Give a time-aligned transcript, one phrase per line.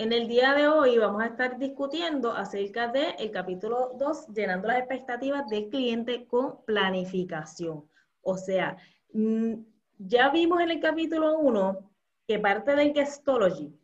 [0.00, 4.68] En el día de hoy vamos a estar discutiendo acerca del el capítulo 2, llenando
[4.68, 7.84] las expectativas del cliente con planificación.
[8.22, 8.78] O sea,
[9.12, 9.56] mm,
[9.98, 11.90] ya vimos en el capítulo 1
[12.26, 13.78] que parte del Gestology,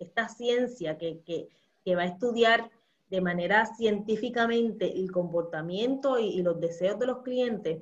[0.00, 1.48] esta ciencia que,
[1.96, 2.68] va a estudiar
[3.08, 7.80] de manera científicamente el comportamiento y los deseos de los clientes,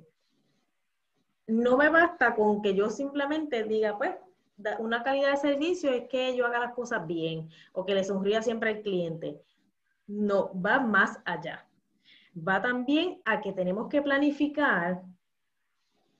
[1.46, 4.14] no me basta con que yo simplemente diga, pues,
[4.78, 8.42] una calidad de servicio es que yo haga las cosas bien o que le sonría
[8.42, 9.40] siempre al cliente.
[10.06, 11.66] No, va más allá.
[12.36, 15.02] Va también a que tenemos que planificar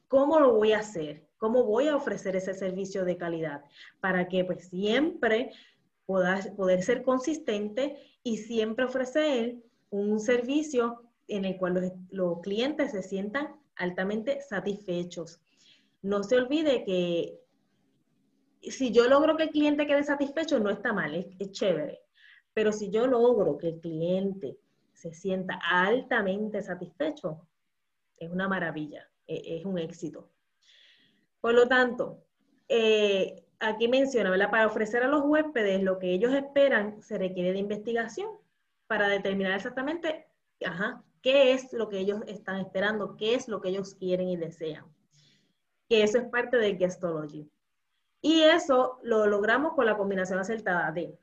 [0.09, 3.62] cómo lo voy a hacer, cómo voy a ofrecer ese servicio de calidad
[4.01, 5.52] para que pues siempre
[6.06, 9.56] pueda poder ser consistente y siempre ofrecer
[9.91, 15.41] un servicio en el cual los, los clientes se sientan altamente satisfechos.
[16.02, 17.39] No se olvide que
[18.62, 22.01] si yo logro que el cliente quede satisfecho, no está mal, es, chévere.
[22.55, 24.59] Pero si yo logro que el cliente
[24.92, 27.47] se sienta altamente satisfecho,
[28.17, 30.31] es una maravilla, e, es, un éxito.
[31.41, 32.25] Por lo tanto,
[32.69, 34.50] eh, aquí menciona, ¿verdad?
[34.50, 38.31] Para ofrecer a los huéspedes lo que ellos esperan, se requiere de investigación
[38.87, 40.27] para determinar exactamente,
[40.65, 44.37] ajá, qué es lo que ellos están esperando, qué es lo que ellos quieren y
[44.37, 44.84] desean.
[45.89, 47.48] Que eso es parte del Guestology.
[48.20, 51.16] Y eso lo logramos con la combinación acertada de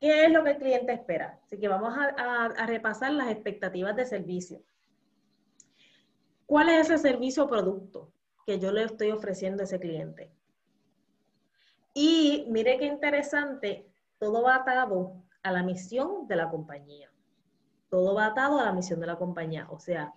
[0.00, 1.38] qué es lo que el cliente espera.
[1.44, 4.62] Así que vamos a, repasar las expectativas de servicio.
[6.46, 8.12] ¿Cuál es ese servicio o producto
[8.44, 10.32] que yo le estoy ofreciendo a ese cliente?
[11.94, 13.86] Y mire qué interesante,
[14.18, 17.10] todo va atado a la misión de la compañía.
[17.88, 19.68] Todo va atado a la misión de la compañía.
[19.70, 20.12] O sea,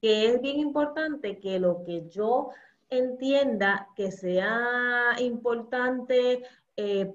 [0.00, 2.50] que es bien importante que lo que yo
[2.90, 6.42] entienda que sea importante
[6.76, 7.12] eh,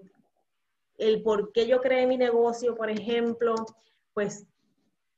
[0.97, 3.55] el por qué yo creé mi negocio, por ejemplo,
[4.13, 4.45] pues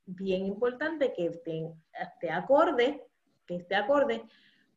[0.06, 3.02] bien importante que esté, acorde,
[3.46, 4.22] que esté acorde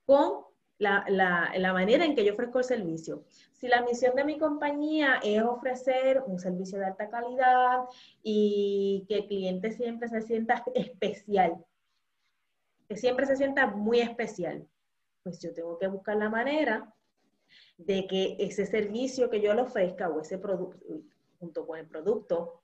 [0.05, 0.45] con
[0.79, 3.23] la, la, manera en que yo ofrezco el servicio.
[3.53, 7.85] Si la misión de mi compañía es ofrecer un servicio de alta calidad
[8.21, 11.65] y que el cliente siempre se sienta especial,
[12.87, 14.67] que siempre se sienta muy especial,
[15.27, 16.93] pues yo tengo que buscar la manera
[17.77, 20.79] de que ese servicio que yo le ofrezca o ese producto,
[21.37, 22.61] junto con el producto,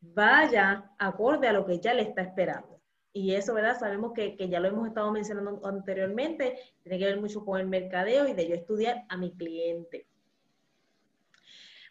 [0.00, 2.80] vaya acorde a lo que ella le está esperando.
[3.12, 3.78] Y eso, ¿verdad?
[3.78, 7.68] Sabemos que, que, ya lo hemos estado mencionando anteriormente, tiene que ver mucho con el
[7.68, 10.08] mercadeo y de yo estudiar a mi cliente.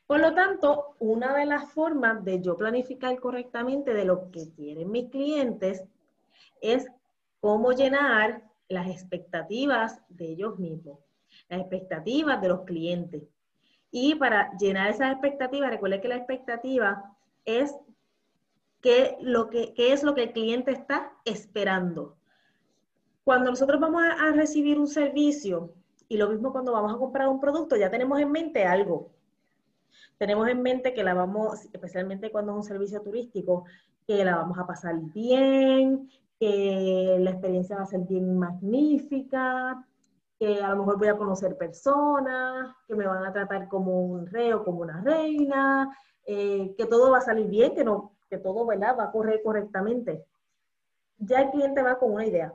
[0.06, 4.92] Por lo tanto, una de las formas de yo planificar correctamente de lo que quieren
[4.92, 5.86] mis clientes
[6.60, 6.88] es
[7.40, 11.00] cómo llenar las expectativas de ellos mismos,
[11.50, 13.24] las expectativas de los clientes.
[13.92, 17.16] Y para llenar esas expectativas, recuerde que la expectativa
[17.46, 17.76] es
[18.82, 22.18] qué, lo que, es lo que el cliente está esperando.
[23.24, 25.74] Cuando nosotros vamos a, recibir un servicio,
[26.10, 29.12] y lo mismo cuando vamos a comprar un producto, ya tenemos en mente algo.
[30.18, 33.66] Tenemos en mente que la vamos, especialmente cuando es un servicio turístico,
[34.06, 39.86] que la vamos a pasar bien, que la experiencia va a ser bien magnífica,
[40.40, 44.28] que a lo mejor voy a conocer personas, que me van a tratar como un
[44.28, 45.96] rey o como una reina,
[46.26, 50.26] eh, que todo va a salir bien, que, no, que todo va a correr correctamente.
[51.18, 52.54] Ya el cliente va con una idea.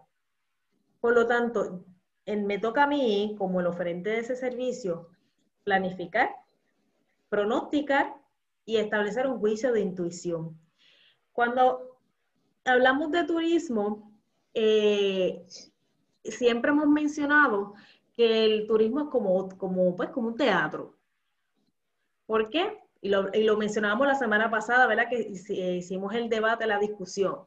[1.01, 1.85] Por lo tanto,
[2.27, 5.09] me toca a mí, como el oferente de ese servicio,
[5.65, 6.35] planificar,
[7.29, 8.15] pronosticar
[8.65, 10.59] y establecer un juicio de intuición.
[11.33, 11.88] Cuando
[12.69, 14.13] hablamos de turismo,
[14.55, 15.45] eh,
[16.25, 17.75] siempre hemos mencionado
[18.17, 20.97] que el turismo es como, como, pues, como un teatro.
[22.27, 22.79] ¿Por qué?
[23.01, 25.09] Y lo, y lo mencionábamos la semana pasada, ¿verdad?
[25.09, 25.21] Que
[25.77, 27.41] hicimos el debate, la discusión.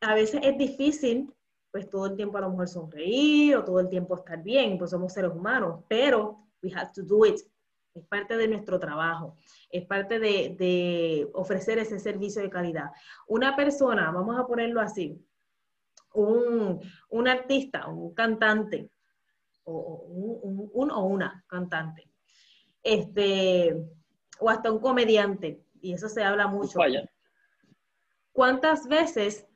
[0.00, 1.32] A veces es difícil,
[1.70, 4.90] pues todo el tiempo a lo mejor sonreír o todo el tiempo estar bien, pues
[4.90, 7.40] somos seres humanos, pero we have to do it
[7.94, 9.36] es parte de nuestro trabajo,
[9.70, 12.90] es parte de, ofrecer ese servicio de calidad.
[13.28, 15.24] Una persona, vamos a ponerlo así,
[16.12, 18.90] un, artista, un cantante,
[19.64, 20.02] o
[20.72, 22.10] un, o una cantante,
[22.82, 23.74] este,
[24.40, 26.80] o hasta un comediante, y eso se habla mucho.
[28.32, 29.46] ¿Cuántas veces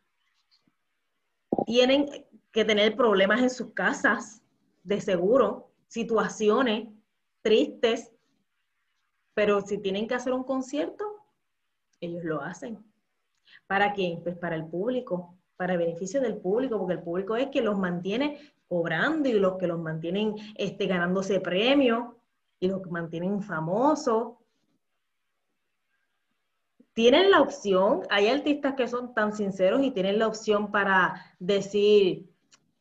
[1.67, 2.09] tienen
[2.53, 4.43] que tener problemas en sus casas,
[4.85, 6.89] de seguro, situaciones
[7.43, 8.13] tristes,
[9.39, 11.05] pero si tienen que hacer un concierto,
[12.01, 12.77] ellos lo hacen.
[13.69, 14.21] ¿Para quién?
[14.21, 17.79] Pues para el público, para el beneficio del público, porque el público es que los
[17.79, 22.17] mantiene cobrando y los que los mantienen este, ganándose premios
[22.59, 24.39] y los que mantienen famosos.
[26.93, 32.29] tienen la opción, hay artistas que son tan sinceros y tienen la opción para decir,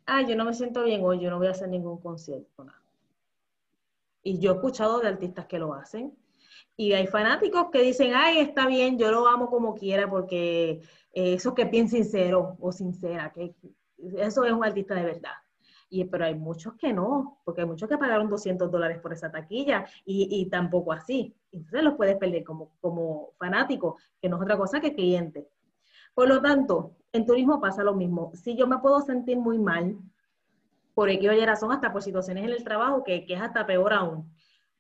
[0.07, 2.65] ah, yo no me siento bien hoy, yo no voy a hacer ningún concierto.
[4.24, 6.18] Y yo he escuchado de artistas que lo hacen.
[6.75, 10.81] Y hay fanáticos que dicen, ay, está bien, yo lo amo como quiera, porque
[11.13, 13.56] eh, eso que bien sincero o sincera, que
[14.18, 15.33] eso es un artista de verdad.
[15.89, 19.31] Y, pero hay muchos que no, porque hay muchos que pagaron 200 dólares por esa
[19.31, 21.33] taquilla y, y tampoco así.
[21.51, 25.48] Entonces los puedes perder como, como fanático, que no es otra cosa que cliente.
[26.13, 28.31] Por lo tanto, en turismo pasa lo mismo.
[28.33, 29.98] Si yo me puedo sentir muy mal,
[30.94, 33.94] por X o razón, hasta por situaciones en el trabajo, que, que es hasta peor
[33.94, 34.31] aún,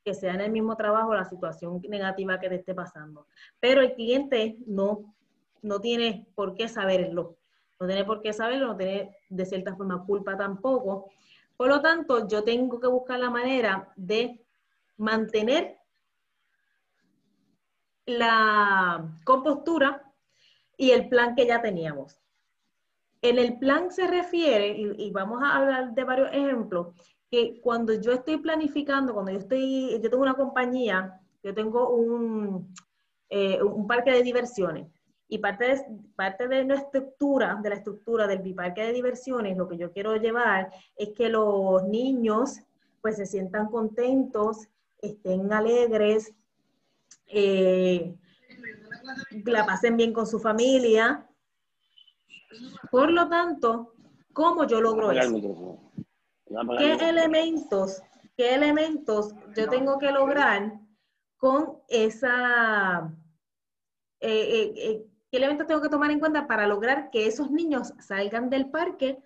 [0.07, 3.27] que sea en el mismo trabajo la situación negativa que te esté pasando.
[3.59, 5.13] Pero el cliente no,
[5.61, 7.37] no tiene por qué saberlo
[7.79, 11.09] no tiene por qué saberlo, no tiene de cierta forma culpa tampoco.
[11.55, 14.43] Por lo tanto, yo tengo que buscar la manera de
[14.97, 15.77] mantener
[18.05, 20.03] la compostura
[20.77, 22.19] y el plan que ya teníamos.
[23.21, 26.95] En el plan se refiere, y, vamos a hablar de varios ejemplos,
[27.29, 32.73] que cuando yo estoy planificando, cuando yo estoy, yo tengo una compañía, yo tengo un,
[33.29, 34.87] eh, un parque de diversiones,
[35.29, 35.85] y parte de,
[36.15, 40.15] parte de la estructura, de la estructura del biparque de diversiones, lo que yo quiero
[40.15, 42.59] llevar es que los niños
[43.01, 44.67] pues se sientan contentos,
[45.01, 46.33] estén alegres,
[47.27, 48.15] eh,
[49.45, 51.27] la pasen bien con su familia.
[52.89, 53.93] Por lo tanto,
[54.33, 55.86] ¿cómo yo logro eso?
[56.77, 58.01] ¿Qué elementos,
[58.35, 60.79] qué elementos yo tengo que lograr
[61.37, 63.13] con esa
[64.19, 68.49] eh, eh, ¿Qué elementos tengo que tomar en cuenta para lograr que esos niños salgan
[68.49, 69.19] del parque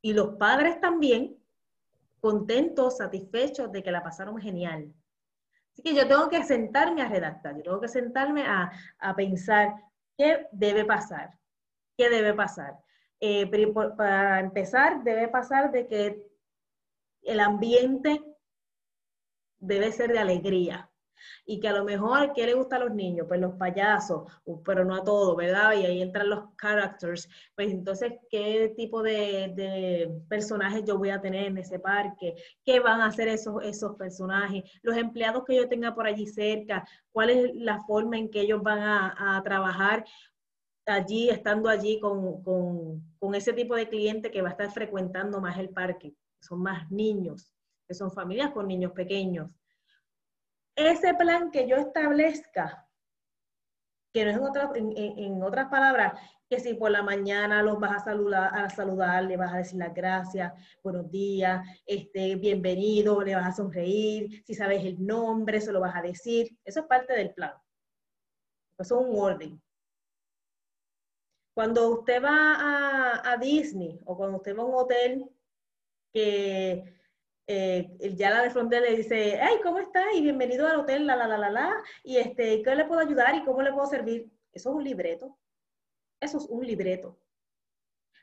[0.00, 1.36] y los padres también
[2.20, 4.94] contentos, satisfechos de que la pasaron genial?
[5.72, 8.70] Así que yo tengo que sentarme a redactar, yo tengo que sentarme a,
[9.16, 9.74] pensar
[10.16, 11.32] qué debe pasar,
[11.96, 12.78] qué debe pasar.
[13.18, 13.50] Eh,
[13.96, 16.29] para empezar, debe pasar de que
[17.22, 18.22] el ambiente
[19.58, 20.90] debe ser de alegría
[21.44, 23.26] y que a lo mejor, ¿qué le gusta a los niños?
[23.28, 24.30] Pues los payasos,
[24.64, 25.72] pero no a todos, ¿verdad?
[25.74, 27.28] Y ahí entran los characters.
[27.54, 32.34] Pues entonces, ¿qué tipo de, personajes yo voy a tener en ese parque?
[32.64, 34.64] ¿Qué van a hacer esos, esos personajes?
[34.82, 38.62] Los empleados que yo tenga por allí cerca, ¿cuál es la forma en que ellos
[38.62, 40.04] van a, trabajar?
[40.86, 45.56] allí, estando allí con, con, ese tipo de cliente que va a estar frecuentando más
[45.56, 46.14] el parque.
[46.40, 47.52] Son más niños,
[47.86, 49.50] que son familias con niños pequeños
[50.88, 52.86] ese plan que yo establezca,
[54.12, 58.52] que no es en, otras palabras, que si por la mañana los vas a saludar,
[58.52, 60.52] a saludar, le vas a decir las gracias,
[60.82, 65.94] buenos días, este, bienvenido, le vas a sonreír, si sabes el nombre, se lo vas
[65.94, 66.58] a decir.
[66.64, 67.52] Eso es parte del plan.
[68.78, 69.62] Eso es un orden.
[71.54, 75.30] Cuando usted va a, a Disney o cuando usted va a un hotel
[76.12, 77.00] que
[77.46, 80.12] eh, ya la de frontera le dice, hey, ¿cómo está?
[80.14, 83.34] Y bienvenido al hotel, la, la, la, la, la, y este, ¿qué le puedo ayudar
[83.34, 84.30] y cómo le puedo servir?
[84.52, 85.38] Eso es un libreto.
[86.20, 87.18] Eso es un libreto.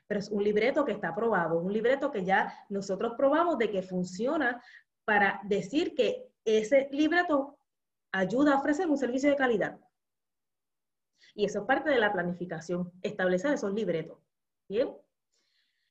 [0.06, 3.82] Pero es un libreto que está aprobado, un libreto que ya nosotros probamos de que
[3.82, 4.62] funciona
[5.04, 7.58] para decir que ese libreto
[8.12, 9.78] ayuda a ofrecer un servicio de calidad.
[11.34, 14.18] Y eso es parte de la planificación, establecer esos libretos.
[14.68, 14.88] ¿Bien?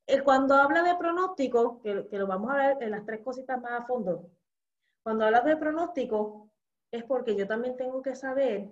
[0.10, 3.74] Eh, cuando habla de pronóstico, que, lo vamos a ver en las tres cositas más
[3.74, 4.32] a fondo,
[5.04, 6.50] cuando habla de pronóstico
[6.90, 8.70] es porque yo también tengo que saber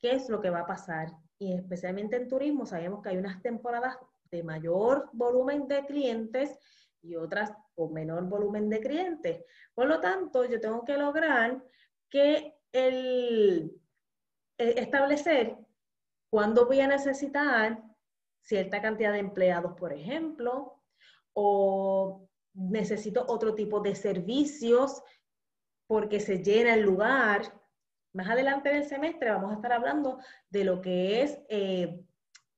[0.00, 1.12] qué es lo que va a pasar.
[1.38, 3.96] Y especialmente en turismo sabemos que hay unas temporadas
[4.32, 6.58] de mayor volumen de clientes
[7.02, 9.44] y otras con menor volumen de clientes.
[9.74, 11.62] Por lo tanto, yo tengo que lograr
[12.10, 13.80] que el,
[14.58, 15.56] eh, establecer
[16.30, 17.80] cuándo voy a necesitar
[18.42, 20.82] cierta cantidad de empleados, por ejemplo,
[21.32, 25.02] o necesito otro tipo de servicios
[25.86, 27.42] porque se llena el lugar.
[28.12, 30.18] Más adelante del semestre vamos a estar hablando
[30.50, 32.04] de lo que es eh,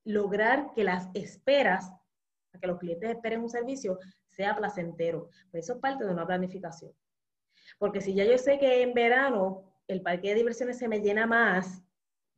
[0.04, 1.92] lograr que las esperas,
[2.60, 5.28] que los clientes esperen un servicio, sea placentero.
[5.50, 6.92] Pues eso es parte de una planificación.
[7.78, 11.26] Porque si ya yo sé que en verano el parque de diversiones se me llena
[11.26, 11.82] más,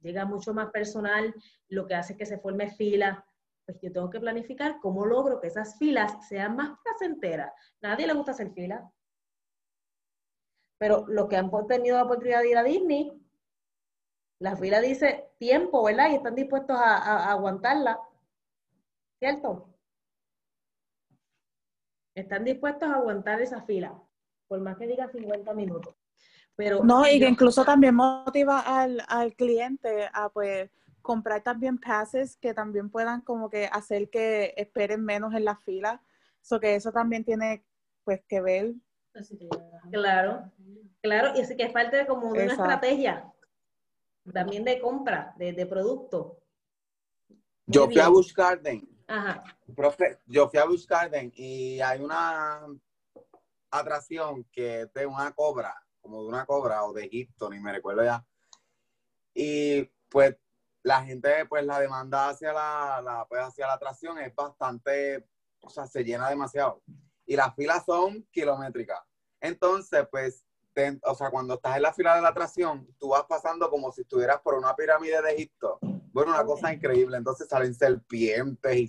[0.00, 1.34] llega mucho más personal,
[1.68, 3.25] lo que hace que se forme fila,
[3.64, 7.52] pues yo tengo que planificar cómo logro que esas filas sean más placenteras.
[7.81, 8.90] Nadie le gusta hacer fila.
[10.78, 13.23] Pero los que han tenido la oportunidad de ir a Disney,
[14.40, 16.11] la fila dice tiempo, ¿verdad?
[16.11, 18.00] Y están dispuestos a, aguantarla.
[19.21, 19.69] ¿Cierto?
[22.16, 23.97] Están dispuestos a aguantar esa fila,
[24.49, 25.95] por más que diga 50 minutos.
[26.57, 30.69] Pero no, y que incluso también motiva al, al cliente a pues
[31.02, 36.02] comprar también pases que también puedan como que hacer que esperen menos en la fila.
[36.40, 37.64] So que eso también tiene
[38.04, 38.75] pues que ver.
[39.90, 40.50] Claro,
[41.02, 43.32] claro, y es que es parte como de una estrategia
[44.32, 46.38] también de compra, de, de producto.
[47.66, 48.88] Yo fui a Busch Garden.
[49.09, 49.42] Ajá.
[49.75, 52.66] Profe, yo fui a Busch Garden y hay una
[53.71, 57.73] atracción que es de una cobra, como de una cobra o de Egipto, ni me
[57.73, 58.25] recuerdo ya.
[59.35, 60.37] Y pues
[60.82, 65.26] la gente, pues la demanda hacia la, pues, hacia la atracción es bastante,
[65.60, 66.82] o sea, se llena demasiado.
[67.24, 69.00] Y las filas son kilométricas.
[69.40, 70.44] Entonces, pues,
[71.02, 74.02] o sea, cuando estás en la fila de la atracción, tú vas pasando como si
[74.02, 75.78] estuvieras por una pirámide de Egipto.
[76.12, 77.16] Bueno, una cosa increíble.
[77.16, 78.88] Entonces salen serpientes y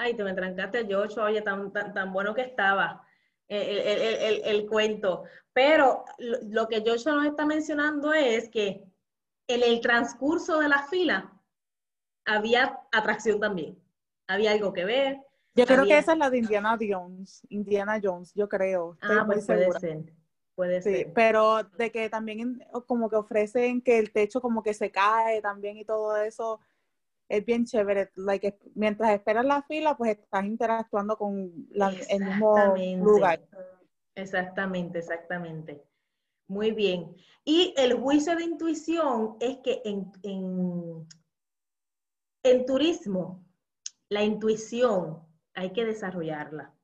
[0.00, 3.04] Ay, te me trancaste, George, oye, tan, tan, bueno que estaba
[3.48, 5.24] el, cuento.
[5.58, 8.84] Pero lo, que George nos está mencionando es que
[9.48, 11.32] en el transcurso de la fila
[12.24, 13.76] había atracción también.
[14.28, 15.20] Había algo que ver.
[15.56, 17.42] Yo creo que esa es la de Indiana Jones.
[17.48, 18.96] Indiana Jones, yo creo.
[19.00, 20.12] ah, pues puede ser.
[20.54, 24.92] Puede sí, pero de que también como que ofrecen que el techo como que se
[24.92, 26.60] cae también y todo eso
[27.28, 28.12] es bien chévere.
[28.14, 33.40] Like, mientras esperas la fila, pues estás interactuando con el mismo lugar.
[34.18, 35.84] Exactamente, exactamente.
[36.48, 37.14] Muy bien.
[37.44, 41.06] Y el juicio de intuición es que en, en,
[42.42, 43.46] en turismo,
[44.08, 45.22] la intuición
[45.54, 46.74] hay que desarrollarla.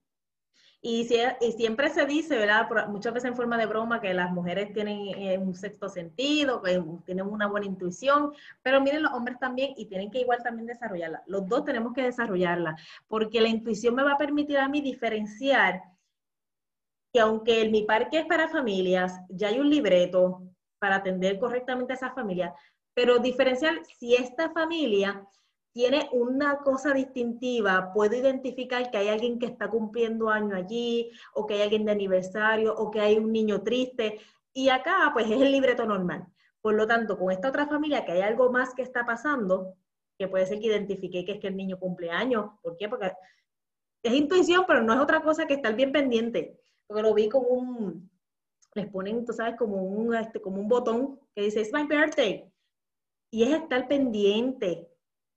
[0.87, 1.09] Y,
[1.57, 2.69] siempre se dice, ¿verdad?
[2.88, 6.79] muchas veces en forma de broma, que las mujeres tienen eh, un sexto sentido, que
[7.07, 11.23] tienen una buena intuición, pero miren los hombres también y tienen que igual también desarrollarla.
[11.26, 12.76] Los dos tenemos que desarrollarla,
[13.09, 15.93] porque la intuición me va a permitir a mí diferenciar
[17.14, 20.42] que aunque mi parque es para familias, ya hay un libreto
[20.80, 22.52] para atender correctamente a esa familia,
[22.92, 25.25] pero diferenciar si esta familia
[25.73, 31.47] tiene una cosa distintiva, puedo identificar que hay alguien que está cumpliendo año allí, o
[31.47, 34.18] que hay alguien de aniversario, o que hay un niño triste,
[34.52, 36.26] y acá pues es el libreto normal.
[36.61, 39.76] Por lo tanto, con esta otra familia que hay algo más que está pasando,
[40.18, 42.88] que puede ser que identifique que es que el niño cumple años, ¿por qué?
[42.88, 43.12] Porque
[44.02, 47.49] es intuición, pero no es otra cosa que estar bien pendiente, porque lo vi como
[47.49, 48.11] un,
[48.75, 52.50] les ponen, tú sabes, como un, este, como un botón que dice, it's my birthday,
[53.31, 54.88] y es estar pendiente,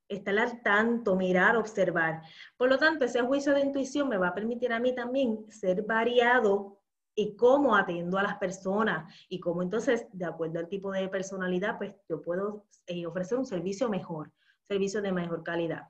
[0.08, 2.22] estar al tanto, mirar, observar.
[2.56, 5.84] Por lo tanto, ese juicio de intuición me va a permitir a mí también ser
[5.84, 6.80] variado
[7.16, 11.78] y cómo atiendo a las personas y cómo entonces, de acuerdo al tipo de personalidad,
[11.78, 15.88] pues yo puedo eh, ofrecer un servicio mejor, servicio de mejor calidad.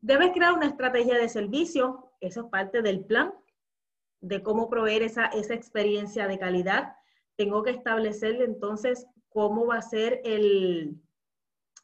[0.00, 3.34] Debes crear una estrategia de servicio, eso es parte del plan,
[4.22, 6.94] de cómo proveer esa, esa experiencia de calidad.
[7.36, 11.00] Tengo que establecer entonces cómo va a ser el,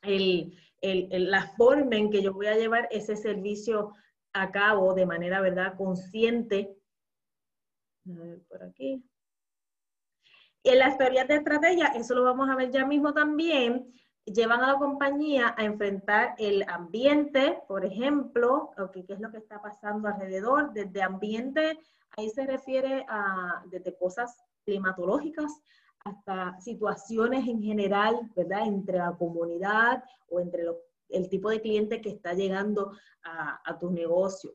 [0.02, 3.92] el, la forma en que yo voy a llevar ese servicio
[4.32, 6.76] a cabo de manera, ¿verdad?, consciente.
[8.48, 9.02] Por aquí.
[10.62, 13.92] En las teorías de estrategia, eso lo vamos a ver ya mismo también,
[14.32, 19.38] llevan a la compañía a enfrentar el ambiente, por ejemplo, okay, qué es lo que
[19.38, 21.78] está pasando alrededor, desde ambiente,
[22.16, 25.60] ahí se refiere a desde cosas climatológicas
[26.04, 28.66] hasta situaciones en general, ¿verdad?
[28.66, 30.64] Entre la comunidad o entre
[31.08, 32.92] el tipo de cliente que está llegando
[33.22, 34.54] a, tu negocio.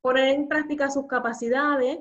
[0.00, 1.98] Poner en práctica sus capacidades.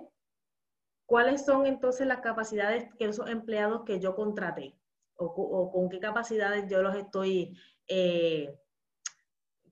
[1.06, 4.76] ¿Cuáles son entonces las capacidades que esos empleados que yo contraté?
[5.16, 8.60] O, con qué capacidades yo los estoy eh,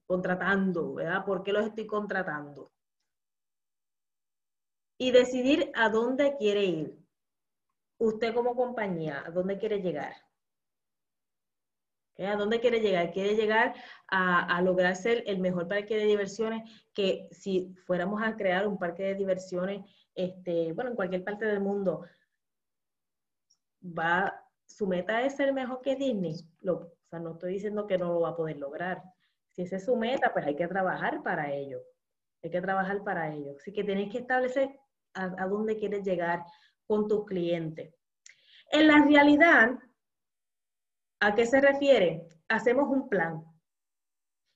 [0.06, 1.24] contratando, ¿verdad?
[1.24, 2.72] ¿Por qué los estoy contratando?
[4.98, 6.98] Y decidir a dónde quiere ir
[7.98, 10.14] usted como compañía, ¿a dónde quiere llegar?
[12.18, 13.10] ¿A dónde quiere llegar?
[13.12, 13.74] Quiere llegar
[14.08, 19.02] a, lograr ser el mejor parque de diversiones que si fuéramos a crear un parque
[19.02, 19.84] de diversiones,
[20.14, 22.04] este, bueno, en cualquier parte del mundo,
[23.82, 24.44] va,
[24.76, 26.36] su meta es ser mejor que Disney.
[26.66, 29.02] o sea, no estoy diciendo que no lo va a poder lograr.
[29.50, 31.80] Si esa es su meta, pues hay que trabajar para ello.
[32.42, 33.54] Hay que trabajar para ello.
[33.58, 34.70] Así que tienes que establecer
[35.14, 36.44] a, a dónde quieres llegar,
[36.86, 37.94] con tus clientes.
[38.70, 39.78] En la realidad,
[41.20, 42.26] ¿a qué se refiere?
[42.48, 43.44] Hacemos un plan.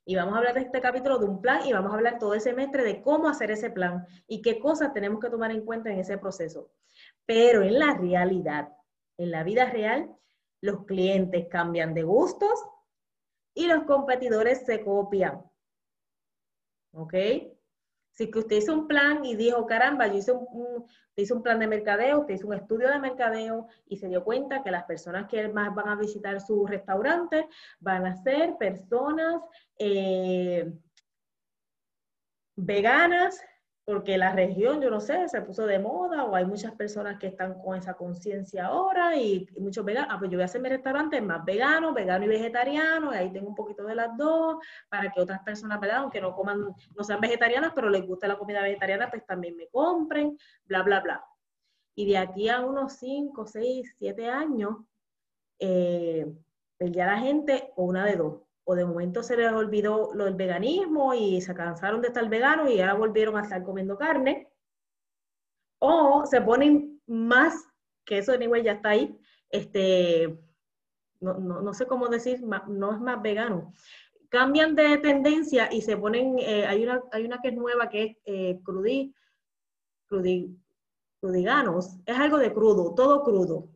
[0.04, 2.34] Y vamos a hablar de este capítulo de un plan y vamos a hablar todo
[2.34, 5.90] el semestre de cómo hacer ese plan y qué cosas tenemos que tomar en cuenta
[5.90, 6.70] en ese proceso.
[7.24, 8.68] Pero en la realidad,
[9.18, 10.14] en la vida real,
[10.60, 12.68] los clientes cambian de gustos
[13.54, 15.42] y los competidores se copian.
[16.92, 17.14] ¿Ok?
[18.12, 22.20] Si usted hizo un plan y dijo, caramba, yo hice un, un plan de mercadeo,
[22.20, 25.74] usted hizo un estudio de mercadeo y se dio cuenta que las personas que más
[25.74, 27.46] van a visitar su restaurante
[27.78, 29.42] van a ser personas
[29.78, 30.72] eh,
[32.56, 33.38] veganas,
[33.86, 37.28] porque la región, yo no sé, se puso de moda o hay muchas personas que
[37.28, 40.68] están con esa conciencia ahora y, muchos veganos, ah, pues yo voy a hacer mi
[40.68, 44.56] restaurante más vegano, vegano y vegetariano, y ahí tengo un poquito de las dos,
[44.88, 45.98] para que otras personas, ¿verdad?
[45.98, 49.68] Aunque no coman, no sean vegetarianas, pero les guste la comida vegetariana, pues también me
[49.68, 51.24] compren, bla, bla, bla.
[51.94, 54.78] Y de aquí a unos 5, 6, 7 años,
[55.60, 56.26] eh,
[56.76, 60.24] pues ya la gente, o una de dos, o de momento se les olvidó lo
[60.24, 64.50] del veganismo y se cansaron de estar vegano y ahora volvieron a estar comiendo carne,
[65.78, 67.54] o se ponen más,
[68.04, 69.16] que eso anyway ya está ahí,
[69.50, 70.36] este,
[71.20, 73.72] no, sé cómo decir, no es más vegano,
[74.30, 78.02] cambian de tendencia y se ponen, eh, hay, una, hay una que es nueva que
[78.02, 79.14] es eh, crudí,
[80.08, 80.58] crudí,
[81.20, 83.68] crudiganos, es algo de crudo, todo crudo,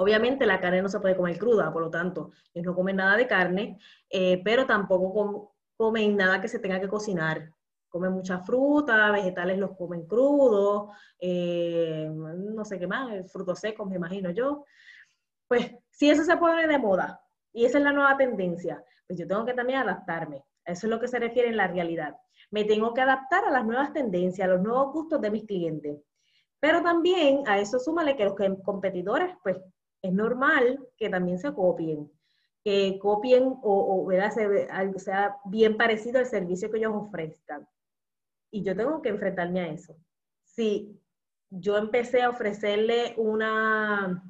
[0.00, 3.18] Obviamente la carne no se puede comer cruda, por lo tanto, ellos no comen nada
[3.18, 3.78] de carne,
[4.08, 7.52] eh, pero tampoco comen nada que se tenga que cocinar.
[7.90, 10.88] Comen mucha fruta, vegetales los comen crudos,
[11.18, 14.64] eh, no sé qué más, frutos secos, me imagino yo.
[15.46, 17.20] Pues si eso se pone de moda
[17.52, 20.42] y esa es la nueva tendencia, pues yo tengo que también adaptarme.
[20.64, 22.16] Eso es lo que se refiere en la realidad.
[22.50, 26.00] Me tengo que adaptar a las nuevas tendencias, a los nuevos gustos de mis clientes.
[26.58, 29.58] Pero también a eso súmale que los competidores, pues
[30.02, 32.10] es normal que también se copien,
[32.64, 34.08] que copien o,
[34.96, 37.68] sea bien parecido al servicio que ellos ofrezcan.
[38.50, 39.96] Y yo tengo que enfrentarme a eso.
[40.44, 41.00] Si
[41.50, 44.22] yo empecé a ofrecerle una,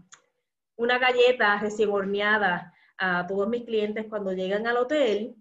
[0.76, 5.36] una galleta recién horneada a todos mis clientes cuando llegan al hotel,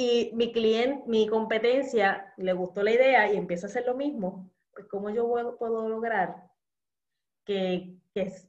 [0.00, 4.48] y mi cliente, mi competencia le gustó la idea y empieza a hacer lo mismo,
[4.72, 6.47] pues ¿cómo yo puedo lograr
[7.48, 7.96] que,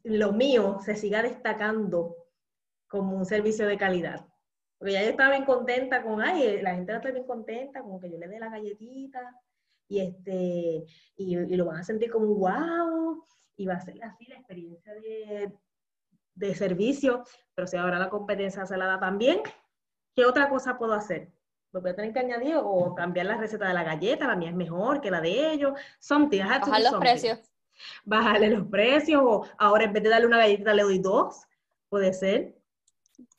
[0.03, 2.15] lo mío se siga destacando
[2.87, 4.25] como un servicio de calidad.
[4.77, 7.81] Porque ya yo estaba bien contenta con, ay, la gente va a estar bien contenta,
[7.81, 9.21] como que yo le dé la galletita
[9.87, 10.85] y, este,
[11.15, 13.23] y, lo van a sentir como wow,
[13.55, 15.53] y va a ser así la experiencia de,
[16.33, 19.41] de servicio, pero si ahora la competencia se la da también,
[20.15, 21.31] ¿qué otra cosa puedo hacer?
[21.71, 24.49] Lo voy a tener que añadir o cambiar la receta de la galleta, la mía
[24.49, 26.39] es mejor que la de ellos, something.
[26.39, 27.48] Bajar los precios
[28.03, 31.45] bajarle los precios o ahora en vez de darle una galletita le doy dos,
[31.89, 32.55] puede ser.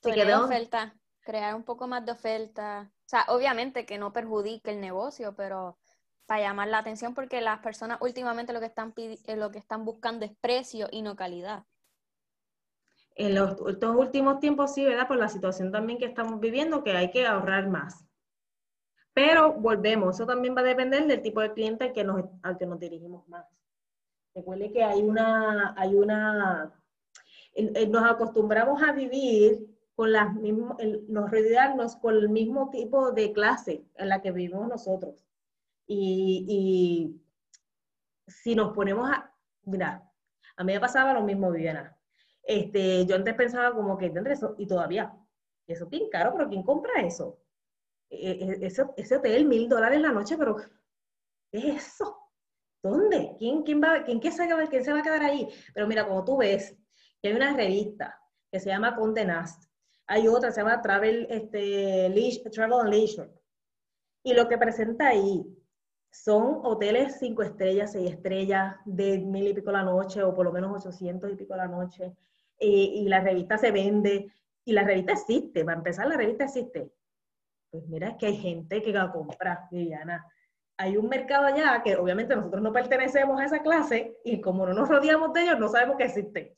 [0.00, 2.90] Crear oferta, crear un poco más de oferta.
[3.06, 5.78] O sea, obviamente que no perjudique el negocio, pero
[6.26, 9.84] para llamar la atención porque las personas últimamente lo que están eh, lo que están
[9.84, 11.64] buscando es precio y no calidad.
[13.16, 15.08] En los, estos últimos tiempos sí, ¿verdad?
[15.08, 18.04] Por la situación también que estamos viviendo, que hay que ahorrar más.
[19.12, 22.66] Pero volvemos, eso también va a depender del tipo de cliente que nos, al que
[22.66, 23.44] nos dirigimos más.
[24.34, 26.72] Recuerde que hay una, hay una,
[27.88, 33.84] nos acostumbramos a vivir con las mismas, nos rodearnos con el mismo tipo de clase
[33.96, 35.26] en la que vivimos nosotros.
[35.86, 37.20] Y,
[38.26, 40.08] si nos ponemos a, mira,
[40.56, 41.96] a mí me pasaba lo mismo, Viviana.
[42.44, 45.12] Este, yo antes pensaba como que tendré eso, y todavía,
[45.66, 47.40] eso es bien caro, pero ¿quién compra eso?
[48.08, 50.56] E, e, ese, ese hotel, mil dólares la noche, pero
[51.50, 52.29] ¿qué es eso?
[52.82, 53.34] ¿Dónde?
[53.38, 55.48] ¿Quién, quién, va, quién, quién, se, quién se va a quedar ahí?
[55.74, 56.76] Pero mira, como tú ves,
[57.20, 58.18] que hay una revista
[58.50, 59.64] que se llama Conde Nast,
[60.06, 62.12] hay otra que se llama Travel, este,
[62.50, 63.30] Travel and Leisure.
[64.24, 65.44] Y lo que presenta ahí
[66.10, 70.52] son hoteles cinco estrellas, seis estrellas, de mil y pico la noche, o por lo
[70.52, 72.16] menos 800 y pico la noche.
[72.58, 74.32] y la revista se vende,
[74.64, 76.92] y la revista existe, para empezar, la revista existe.
[77.70, 80.26] Pues mira, es que hay gente que la compra, Viviana
[80.80, 84.72] hay un mercado allá que obviamente nosotros no pertenecemos a esa clase y como no
[84.72, 86.56] nos rodeamos de ellos, no sabemos que existe.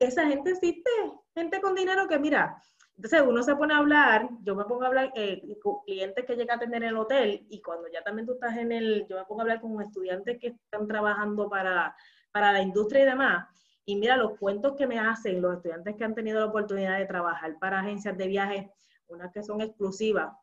[0.00, 0.90] Esa gente existe,
[1.32, 2.60] gente con dinero que mira,
[2.96, 6.34] entonces uno se pone a hablar, yo me pongo a hablar eh, con clientes que
[6.34, 9.16] llegan a tener en el hotel y cuando ya también tú estás en el, yo
[9.16, 11.94] me pongo a hablar con estudiantes que están trabajando para,
[12.32, 13.46] para la industria y demás.
[13.84, 17.06] Y mira, los cuentos que me hacen los estudiantes que han tenido la oportunidad de
[17.06, 18.66] trabajar para agencias de viajes,
[19.06, 20.34] unas que son exclusivas,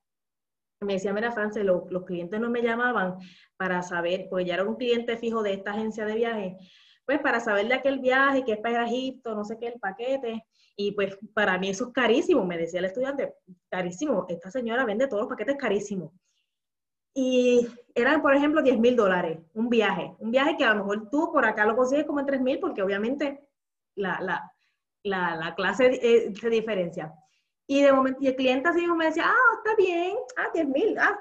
[0.81, 3.17] me decía, mira, France, los clientes no me llamaban
[3.55, 6.57] para saber, porque ya era un cliente fijo de esta agencia de viaje,
[7.05, 10.43] pues para saber de aquel viaje, que es para Egipto, no sé qué, el paquete,
[10.75, 13.35] y pues para mí eso es carísimo, me decía el estudiante,
[13.69, 16.11] carísimo, esta señora vende todos los paquetes carísimos.
[17.13, 21.09] Y eran, por ejemplo, 10 mil dólares, un viaje, un viaje que a lo mejor
[21.09, 23.47] tú por acá lo consigues como en 3 mil, porque obviamente
[23.95, 24.51] la, la,
[25.03, 27.13] la, la clase se diferencia.
[27.67, 30.97] Y de momento, y el cliente así me decía, ah, está bien, ah, 10 mil,
[30.99, 31.19] ah,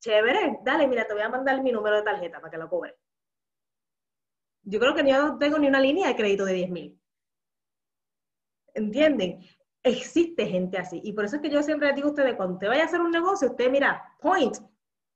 [0.00, 2.96] chévere, dale, mira, te voy a mandar mi número de tarjeta para que lo cobre.
[4.62, 7.00] Yo creo que yo no tengo ni una línea de crédito de 10 mil.
[8.74, 9.40] ¿Entienden?
[9.82, 11.00] Existe gente así.
[11.02, 13.00] Y por eso es que yo siempre digo a ustedes, cuando usted vaya a hacer
[13.00, 14.56] un negocio, usted mira, point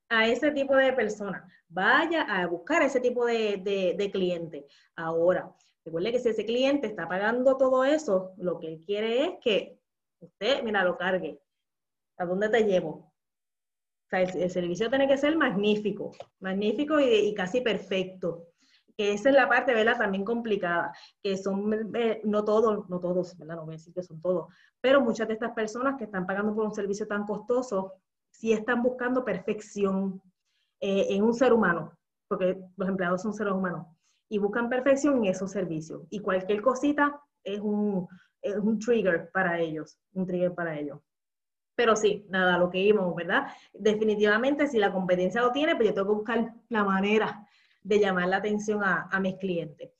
[0.08, 1.44] a ese tipo de personas.
[1.68, 4.66] Vaya a buscar ese tipo de, de cliente.
[4.96, 9.32] Ahora, recuerde que si ese cliente está pagando todo eso, lo que él quiere es
[9.42, 9.78] que
[10.20, 11.41] usted, mira, lo cargue.
[12.18, 12.90] ¿A dónde te llevo?
[12.90, 18.48] O sea, el, servicio tiene que ser magnífico, magnífico y, casi perfecto
[18.96, 19.96] que esa es la parte, ¿verdad?
[19.96, 23.56] También complicada, que son, eh, no todos, no todos, ¿verdad?
[23.56, 26.54] No voy a decir que son todos, pero muchas de estas personas que están pagando
[26.54, 27.94] por un servicio tan costoso,
[28.30, 30.20] sí están buscando perfección
[30.80, 31.96] eh, en un ser humano,
[32.28, 33.86] porque los empleados son seres humanos,
[34.28, 36.02] y buscan perfección en esos servicios.
[36.10, 38.08] Y cualquier cosita es un,
[38.40, 40.98] es un trigger para ellos, un trigger para ellos.
[41.82, 43.48] Pero sí, nada, lo que íbamos, ¿verdad?
[43.72, 47.44] Definitivamente, si la competencia lo tiene, pues yo tengo que buscar la manera
[47.82, 49.90] de llamar la atención a, mis clientes.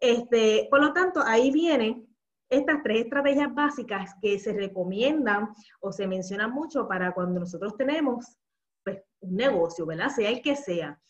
[0.00, 2.08] Este, por lo tanto, ahí vienen
[2.48, 8.36] estas tres estrategias básicas que se recomiendan o se mencionan mucho para cuando nosotros tenemos
[8.82, 10.08] pues, un negocio, ¿verdad?
[10.08, 11.00] Sea el que sea.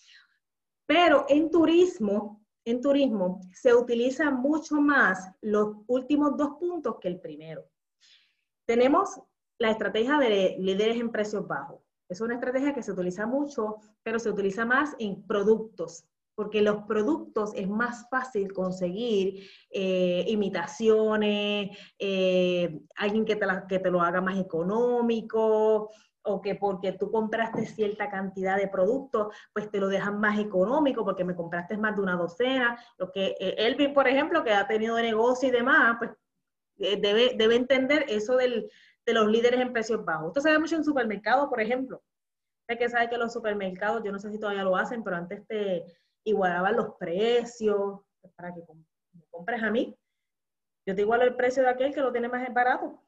[0.84, 7.18] Pero en turismo, en turismo se utiliza mucho más los últimos dos puntos que el
[7.18, 7.64] primero.
[8.66, 9.22] Tenemos
[9.58, 11.80] la estrategia de líderes en precios bajos.
[12.08, 16.84] Es una estrategia que se utiliza mucho, pero se utiliza más en productos, porque los
[16.84, 24.20] productos es más fácil conseguir eh, imitaciones, eh, alguien que te, que te lo haga
[24.20, 25.90] más económico,
[26.22, 31.04] o que porque tú compraste cierta cantidad de productos, pues te lo dejan más económico
[31.04, 32.78] porque me compraste más de una docena.
[32.98, 36.10] Lo que eh, Elvin, por ejemplo, que ha tenido negocio y demás, pues
[36.76, 38.70] debe, debe entender eso del,
[39.08, 40.28] de los líderes en precios bajos.
[40.28, 42.02] Esto se ve mucho en supermercados, por ejemplo.
[42.68, 45.46] Es que sabe que los supermercados, yo no sé si todavía lo hacen, pero antes
[45.46, 45.82] te
[46.24, 48.00] igualaban los precios
[48.36, 48.60] para que
[49.14, 49.98] me compres a mí.
[50.86, 53.02] Yo te igualo el precio de aquel que lo tiene más barato.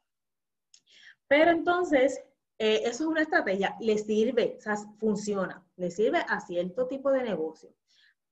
[1.29, 2.25] Pero entonces,
[2.59, 7.11] eh, eso es una estrategia, le sirve, o sea, funciona, le sirve a cierto tipo
[7.11, 7.75] de negocio.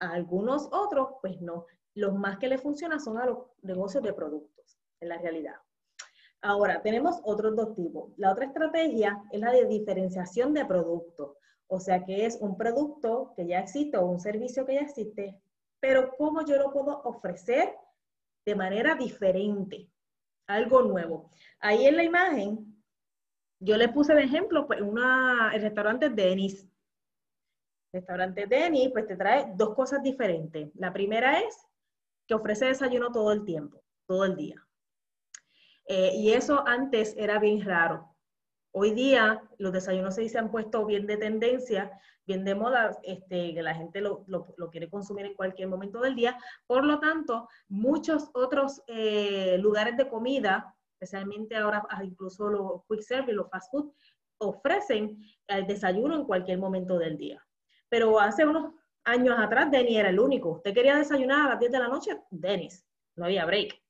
[0.00, 1.66] A algunos otros, pues no.
[1.92, 5.56] Los más que le funcionan son a los negocios de productos, en la realidad.
[6.40, 8.12] Ahora, tenemos otros dos tipos.
[8.16, 11.36] La otra estrategia es la de diferenciación de productos.
[11.66, 15.40] O sea que es un producto que ya existe o un servicio que ya existe,
[15.80, 17.74] pero cómo yo lo puedo ofrecer
[18.46, 19.90] de manera diferente,
[20.46, 21.30] algo nuevo.
[21.60, 22.82] Ahí en la imagen,
[23.60, 26.66] yo le puse de ejemplo pues, una, el restaurante Denis.
[27.92, 30.70] Restaurante Denis, pues te trae dos cosas diferentes.
[30.76, 31.66] La primera es
[32.26, 34.67] que ofrece desayuno todo el tiempo, todo el día.
[35.88, 38.14] Eh, y eso antes era bien raro.
[38.72, 43.62] Hoy día los desayunos se han puesto bien de tendencia, bien de moda, este, que
[43.62, 44.26] la gente lo,
[44.70, 46.38] quiere consumir en cualquier momento del día.
[46.66, 53.00] Por lo tanto, muchos otros eh, lugares de comida, especialmente ahora ah, incluso los quick
[53.00, 53.90] service, los fast food,
[54.40, 57.42] ofrecen el desayuno en cualquier momento del día.
[57.88, 58.74] Pero hace unos
[59.04, 60.50] años atrás, Denny era el único.
[60.50, 63.80] Usted quería desayunar a las 10 de la noche, Denis, no había break.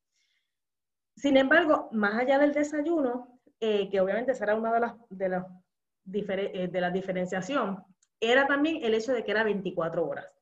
[1.18, 4.94] Sin embargo, más allá del desayuno, eh, que obviamente será una de las,
[6.04, 7.85] de, eh, de la diferenciación,
[8.20, 10.33] era también el hecho de que era 24 horas.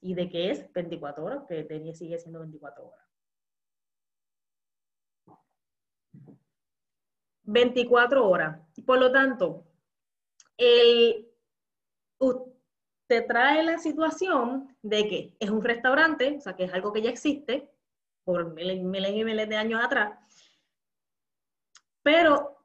[0.00, 3.04] Y de que es 24 horas, que tenía, sigue siendo 24 horas.
[7.42, 8.60] 24 horas.
[8.86, 9.66] Por lo tanto,
[12.18, 17.02] usted trae la situación de que es un restaurante, o sea, que es algo que
[17.02, 17.70] ya existe
[18.28, 20.18] por miles, y miles de años atrás,
[22.02, 22.62] pero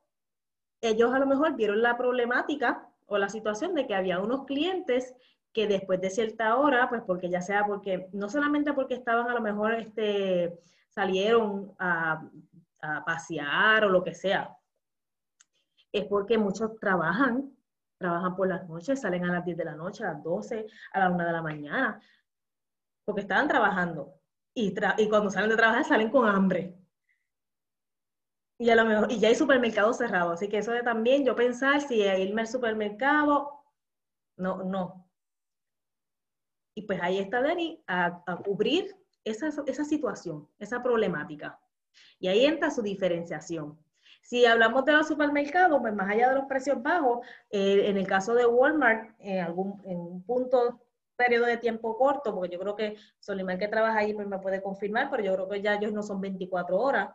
[0.82, 5.16] ellos a lo mejor vieron la problemática o la situación de que había unos clientes
[5.54, 9.34] que después de cierta hora, pues porque ya sea porque, no solamente porque estaban a
[9.34, 12.30] lo mejor, este, salieron a,
[13.06, 14.58] pasear o lo que sea,
[15.94, 17.56] es porque muchos trabajan,
[17.98, 21.00] trabajan por las noches, salen a las 10 de la noche, a las 12, a
[21.00, 22.02] la 1 de la mañana,
[23.06, 24.23] porque estaban trabajando.
[24.56, 24.74] Y,
[25.10, 26.76] cuando salen de trabajar salen con hambre.
[28.60, 31.36] Y, a lo mejor, y ya hay supermercados cerrados, así que eso de también yo
[31.36, 33.64] pensar si irme al supermercado,
[34.38, 35.10] no, no.
[36.76, 41.60] Y pues ahí está Dani a, cubrir esa, esa situación, esa problemática.
[42.20, 43.78] Y ahí entra su diferenciación.
[44.24, 48.08] Si hablamos de los supermercados, pues más allá de los precios bajos, eh, en el
[48.08, 50.83] caso de Walmart, en, algún, en un punto,
[51.16, 54.62] periodo de tiempo corto, porque yo creo que Solimar que trabaja ahí pues me puede
[54.62, 57.10] confirmar, pero yo creo que ya ellos no son 24 horas,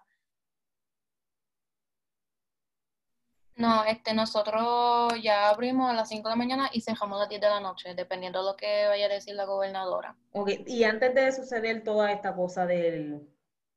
[3.58, 7.28] No, este, nosotros ya abrimos a las 5 de la mañana y cerramos a las
[7.28, 10.16] 10 de la noche, dependiendo de lo que vaya a decir la gobernadora.
[10.30, 13.28] Ok, y antes de suceder toda esta cosa del,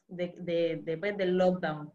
[0.07, 1.91] de, de, pues, del lockdown,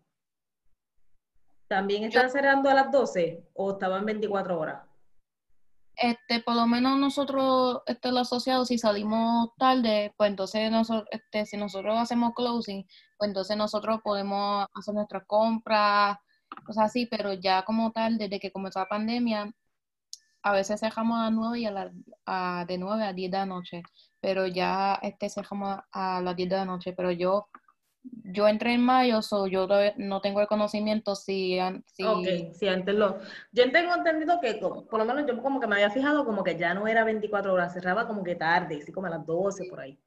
[1.68, 4.82] ¿también están cerrando a las 12 o estaban 24 horas?
[5.96, 11.46] Este, por lo menos nosotros, este, los asociados, si salimos tarde, pues entonces nosotros, este,
[11.46, 16.18] si nosotros hacemos closing, pues entonces nosotros podemos hacer nuestras compras,
[16.66, 19.50] cosas así, pero ya como tal, desde que comenzó la pandemia,
[20.42, 23.46] a veces cerramos a las 9 y a la, de 9 a 10 de la
[23.46, 23.82] noche,
[24.20, 27.48] pero ya este cerramos a las 10 de la noche, pero yo
[28.24, 29.66] yo entré en mayo, so yo
[29.96, 32.04] no tengo el conocimiento si, si...
[32.04, 33.18] Ok, si antes lo...
[33.52, 36.56] Yo tengo entendido que, por lo menos yo como que me había fijado como que
[36.56, 39.80] ya no era 24 horas, cerraba como que tarde, así como a las 12 por
[39.80, 39.98] ahí.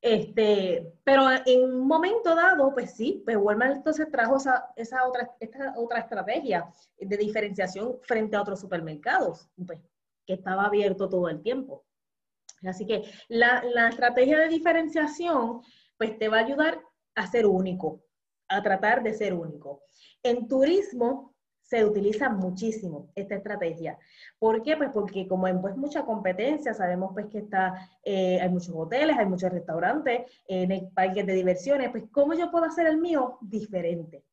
[0.00, 5.34] Este, pero en un momento dado, pues sí, pues Walmart entonces trajo esa, esa otra,
[5.40, 9.80] esta otra estrategia de diferenciación frente a otros supermercados, pues,
[10.24, 11.84] que estaba abierto todo el tiempo.
[12.64, 15.62] Así que la, la estrategia de diferenciación,
[15.96, 16.80] pues te va a ayudar
[17.18, 18.02] a ser único,
[18.48, 19.82] a tratar de ser único.
[20.22, 21.34] En turismo,
[21.68, 23.98] se utiliza muchísimo esta estrategia.
[24.38, 24.74] ¿Por qué?
[24.78, 29.18] Pues porque como hay pues, mucha competencia, sabemos pues que está, eh, hay muchos hoteles,
[29.18, 34.24] hay muchos restaurantes, el parques de diversiones, pues ¿cómo yo puedo hacer el mío diferente?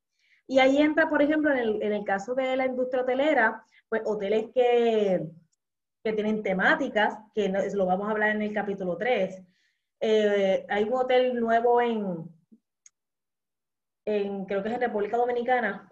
[0.46, 4.00] Y ahí entra, por ejemplo, en el, en el caso de la industria hotelera, pues
[4.06, 5.26] hoteles que,
[6.02, 9.42] que tienen temáticas, que lo vamos a hablar en el capítulo 3.
[10.00, 12.30] Eh, hay un hotel nuevo en,
[14.06, 15.90] en, creo que es en República Dominicana,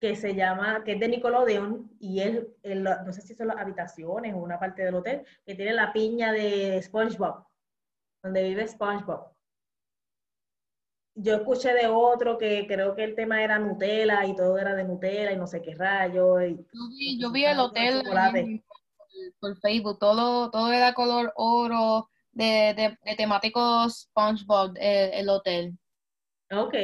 [0.00, 4.34] que se llama, que es de Nickelodeon, y es, no sé si son las habitaciones
[4.34, 7.44] o una parte del hotel, que tiene la piña de SpongeBob,
[8.22, 9.32] donde vive SpongeBob.
[11.14, 14.84] Yo escuché de otro que creo que el tema era Nutella y todo era de
[14.84, 16.40] Nutella y no sé qué rayo.
[16.40, 18.02] yo, vi, el hotel
[19.38, 22.74] por, Facebook, todo, todo era color oro, de,
[23.04, 25.78] de, temáticos SpongeBob, el hotel.
[26.50, 26.74] Ok.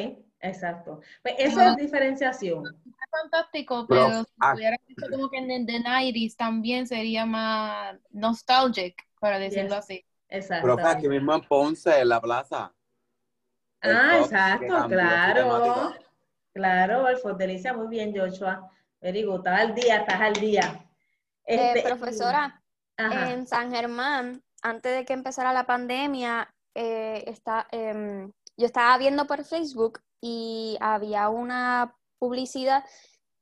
[0.41, 1.01] Exacto.
[1.23, 2.65] Pues eso es diferenciación.
[2.67, 4.55] Es fantástico, pero, si ah.
[4.55, 10.05] hubiera visto como que en The 90 también sería más nostalgic, para decirlo así.
[10.29, 10.77] Exacto.
[10.77, 12.73] Pero aquí mismo en Ponce, en la plaza.
[13.81, 15.95] Ah, exacto, claro.
[16.53, 18.69] Claro, el Delicia, muy bien, Joshua.
[19.01, 19.39] Very good.
[19.39, 20.85] Estás al día, estás al día.
[21.45, 22.61] Eh, este, profesora,
[22.97, 29.27] en San Germán, antes de que empezara la pandemia, eh, está, em, yo estaba viendo
[29.27, 32.85] por Facebook y había una publicidad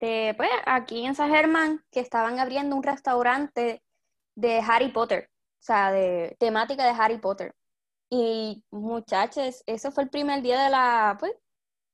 [0.01, 3.83] de, pues, aquí en San Germán que estaban abriendo un restaurante
[4.37, 7.55] de Harry Potter, o sea, de temática de Harry Potter.
[8.11, 11.33] Y muchachos, eso fue el primer día de la, pues,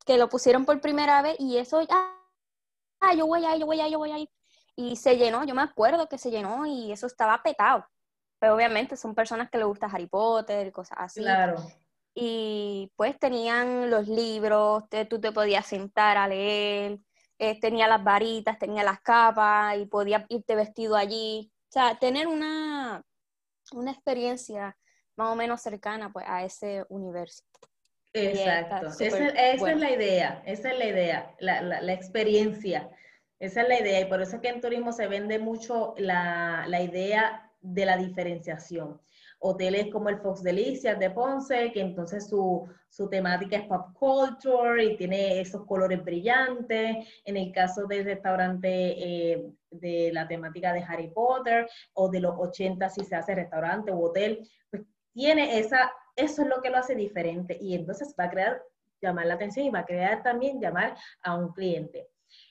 [0.05, 3.93] que lo pusieron por primera vez y eso, ah, yo voy ahí, yo voy ahí,
[3.93, 4.29] yo voy ahí.
[4.75, 7.87] Y se llenó, yo me acuerdo que se llenó y eso estaba petado.
[8.41, 11.21] Pero obviamente son personas que les gusta Harry Potter y cosas así.
[11.21, 11.57] Claro
[12.15, 16.99] y pues tenían los libros, tú te podías sentar a leer,
[17.39, 21.51] eh, tenía las varitas, tenía las capas y podías irte vestido allí.
[21.69, 23.03] O sea, tener una,
[23.73, 24.77] una experiencia
[25.17, 27.43] más o menos cercana pues, a ese universo.
[28.15, 32.91] Exacto, esa, es la idea, esa es la idea, la, la, experiencia,
[33.39, 36.67] esa es la idea y por eso es que en turismo se vende mucho la,
[36.69, 39.01] la idea de la diferenciación
[39.43, 42.69] hoteles como el Fox Delicias de Ponce, que entonces su,
[43.11, 47.09] temática es pop culture y tiene esos colores brillantes.
[47.25, 52.35] En el caso del restaurante eh, de la temática de Harry Potter o de los
[52.39, 56.79] 80 si se hace restaurante o hotel, pues tiene esa, eso es lo que lo
[56.79, 58.63] hace diferente y entonces va a crear,
[59.01, 62.09] llamar la atención y va a crear también llamar a un cliente.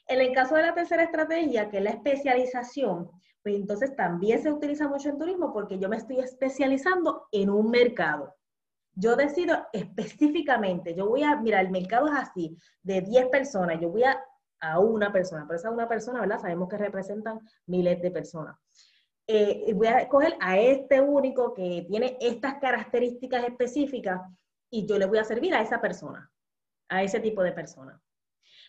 [0.08, 3.10] En el caso de la tercera estrategia, que es la especialización,
[3.43, 7.69] pues entonces también se utiliza mucho en turismo porque yo me estoy especializando en un
[7.69, 8.36] mercado.
[8.93, 13.89] Yo decido específicamente, yo voy a, mira, el mercado es así, de 10 personas, yo
[13.89, 14.21] voy a,
[14.60, 16.39] a una persona, pero esa una persona, ¿verdad?
[16.39, 18.58] Sabemos que representan miles de personas.
[19.27, 24.21] Eh, voy a escoger a este único que tiene estas características específicas
[24.69, 26.30] y yo le voy a servir a esa persona,
[26.89, 28.01] a ese tipo de persona.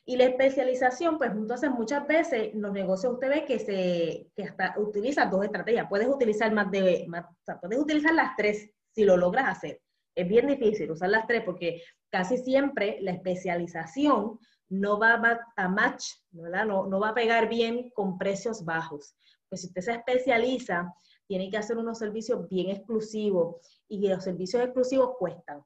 [0.04, 4.74] Y la especialización, pues entonces muchas veces los negocios usted ve que se que hasta
[4.78, 5.86] utilizan dos estrategias.
[5.88, 7.26] Puedes utilizar más de, más,
[7.60, 9.80] puedes utilizar las tres si lo logras hacer.
[10.14, 14.38] Es bien difícil usar las tres porque casi siempre la especialización
[14.68, 15.20] no va
[15.56, 16.66] a match, ¿verdad?
[16.66, 19.14] No, no va a pegar bien con precios bajos.
[19.48, 20.92] Pues si usted se especializa,
[21.26, 23.56] tiene que hacer unos servicios bien exclusivos
[23.88, 25.62] y los servicios exclusivos cuestan.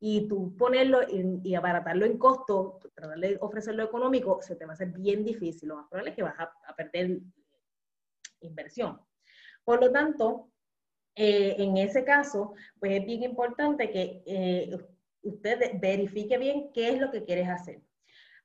[0.00, 4.74] Y tú ponerlo y, abaratarlo en costo, tratar de ofrecerlo económico, se te va a
[4.74, 5.68] hacer bien difícil.
[5.68, 7.20] Lo más probable es que vas a, perder
[8.40, 9.00] inversión.
[9.64, 10.50] Por lo tanto,
[11.16, 14.78] eh, en ese caso, pues es bien importante que eh,
[15.22, 17.82] usted verifique bien qué es lo que quieres hacer.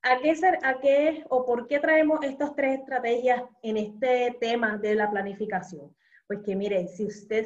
[0.02, 4.96] ¿A qué, ¿A qué o por qué traemos estas tres estrategias en este tema de
[4.96, 5.96] la planificación?
[6.28, 7.46] Pues que miren, si usted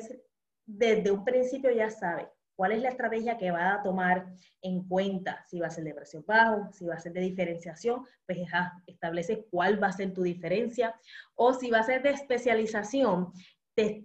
[0.66, 4.26] desde un principio ya sabe cuál es la estrategia que va a tomar
[4.64, 8.04] en cuenta, si va a ser de precio bajo, si va a ser de diferenciación,
[8.26, 8.40] pues
[8.88, 11.00] establece cuál va a ser tu diferencia,
[11.36, 13.32] o si va a ser de especialización,
[13.76, 14.04] te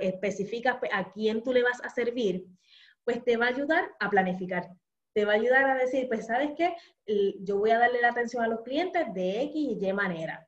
[0.00, 2.44] especificas pues, a quién tú le vas a servir,
[3.04, 4.68] pues te va a ayudar a planificar.
[5.14, 6.74] Te va a ayudar a decir, pues sabes qué,
[7.40, 10.46] yo voy a darle la atención a los clientes de X y Y manera.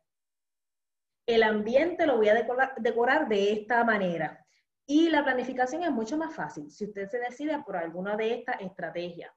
[1.25, 2.45] El ambiente lo voy a
[2.79, 4.45] decorar de esta manera
[4.91, 8.61] y la planificación es mucho más fácil si usted se decide por alguna de estas
[8.63, 9.31] estrategias.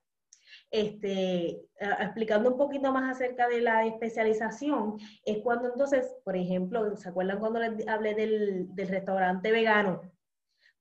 [0.69, 7.09] Este, explicando un poquito más acerca de la especialización, es cuando entonces, por ejemplo, ¿se
[7.09, 10.01] acuerdan cuando les hablé del, del restaurante vegano?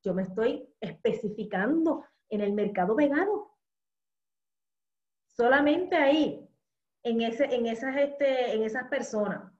[0.04, 3.58] Yo me estoy especificando en el mercado vegano.
[5.26, 6.48] Solamente ahí,
[7.02, 9.52] en, ese, en, esas, este, en esas personas.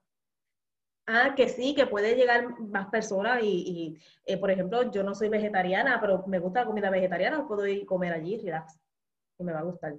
[1.13, 5.27] Ah, que sí, que puede llegar más personas y, eh, por ejemplo, yo no soy
[5.27, 8.79] vegetariana, pero me gusta la comida vegetariana, puedo ir a comer allí, relax,
[9.37, 9.97] y me va a gustar.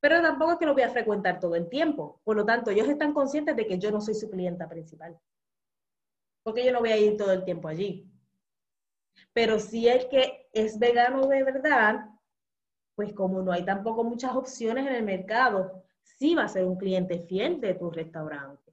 [0.00, 2.22] Pero tampoco es que lo voy a frecuentar todo el tiempo.
[2.24, 5.18] Por lo tanto, ellos están conscientes de que yo no soy su clienta principal.
[6.42, 8.10] Porque yo no voy a ir todo el tiempo allí.
[9.34, 12.06] Pero si el que es vegano de verdad,
[12.94, 16.78] pues como no hay tampoco muchas opciones en el mercado, sí va a ser un
[16.78, 18.67] cliente fiel de tu restaurante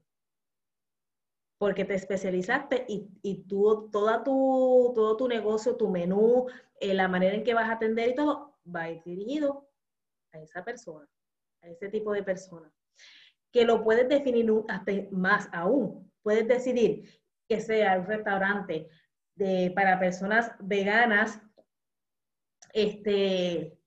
[1.57, 6.47] porque te especializaste y, y tú, toda tu, todo tu negocio, tu menú,
[6.79, 9.69] eh, la manera en que vas a atender y todo, va a ir dirigido
[10.33, 11.07] a esa persona,
[11.61, 12.71] a ese tipo de persona.
[13.51, 16.11] Que lo puedes definir hasta más aún.
[16.21, 18.89] Puedes decidir que sea un restaurante
[19.35, 21.39] de, para personas veganas,
[22.73, 23.77] este,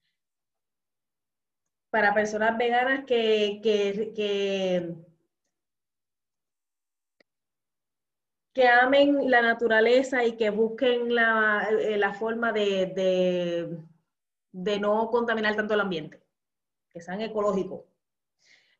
[1.90, 4.94] para personas veganas que, que que
[8.66, 13.78] amen la naturaleza y que busquen la, eh, forma de,
[14.52, 16.22] de, no contaminar tanto el ambiente,
[16.90, 17.82] que sean ecológicos.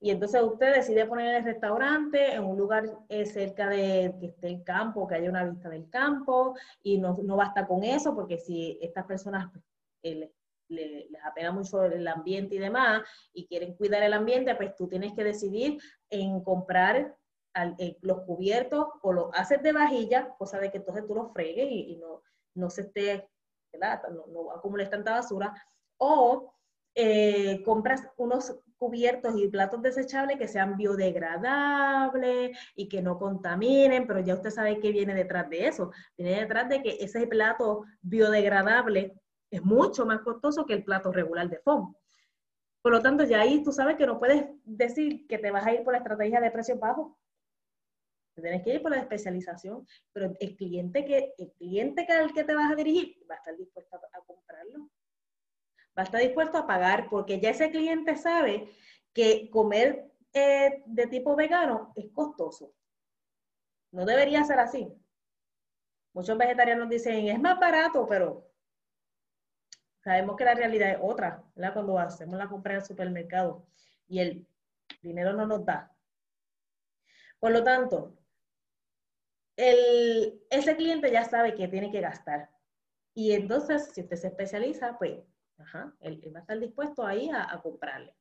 [0.01, 4.47] Y entonces usted decide poner el restaurante en un lugar eh, cerca de que esté
[4.47, 8.79] el campo, que haya una vista del campo, y no, basta con eso, porque si
[8.81, 9.51] estas personas
[10.03, 10.33] eh,
[10.69, 15.14] les apena mucho el ambiente y demás, y quieren cuidar el ambiente, pues tú tienes
[15.14, 17.17] que decidir en comprar
[17.55, 21.69] eh, los cubiertos o los haces de vajilla, cosa de que entonces tú los fregues
[21.71, 22.23] y, no,
[22.55, 23.29] no se esté,
[23.73, 24.03] ¿verdad?
[24.11, 25.55] No, no acumules tanta basura,
[25.99, 26.55] o
[26.95, 34.21] eh, compras unos cubiertos y platos desechables que sean biodegradables y que no contaminen, pero
[34.21, 35.91] ya usted sabe qué viene detrás de eso.
[36.17, 41.49] Viene detrás de que ese plato biodegradable es mucho más costoso que el plato regular
[41.49, 41.95] de foam.
[42.83, 45.73] Por lo tanto, ya ahí tú sabes que no puedes decir que te vas a
[45.73, 47.13] ir por la estrategia de precios bajos,
[48.40, 52.44] tienes que ir por la especialización, pero el cliente que, el cliente que al que
[52.44, 54.90] te vas a dirigir va a estar dispuesto a, comprarlo.
[55.96, 58.68] Va a estar dispuesto a pagar porque ya ese cliente sabe
[59.12, 62.74] que comer eh, de tipo vegano es costoso.
[63.90, 64.92] No debería ser así.
[66.12, 68.51] Muchos vegetarianos dicen, es más barato, pero
[70.03, 71.74] sabemos que la realidad es otra, ¿verdad?
[71.74, 73.66] Cuando hacemos la compra en el supermercado
[74.09, 74.46] y el
[75.03, 75.94] dinero no nos da.
[77.38, 78.17] Por lo tanto,
[79.59, 82.49] el, ese cliente ya sabe que tiene que gastar.
[83.12, 85.18] Y entonces, si usted se especializa, pues,
[85.59, 88.14] ajá, él, va a estar dispuesto ahí a, comprarle.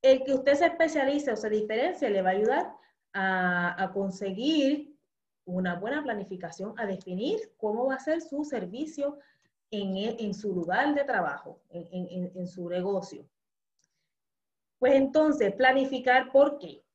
[0.00, 2.72] El que usted se especialice o se diferencie le va a ayudar
[3.12, 4.96] a, conseguir
[5.46, 9.18] una buena planificación, a definir cómo va a ser su servicio
[9.72, 13.28] en, en su lugar de trabajo, en, en su negocio.
[14.78, 16.85] Pues entonces, planificar por qué.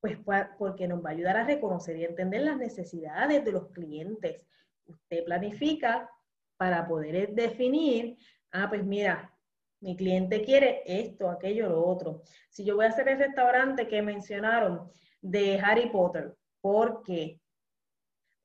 [0.00, 0.18] Pues
[0.58, 4.46] porque nos va a ayudar a reconocer y entender las necesidades de los clientes.
[4.86, 6.10] Usted planifica
[6.56, 8.16] para poder definir,
[8.52, 9.36] ah, pues mira,
[9.80, 12.22] mi cliente quiere esto, aquello, lo otro.
[12.48, 14.90] Si yo voy a hacer el restaurante que mencionaron
[15.20, 17.40] de Harry Potter, ¿por qué?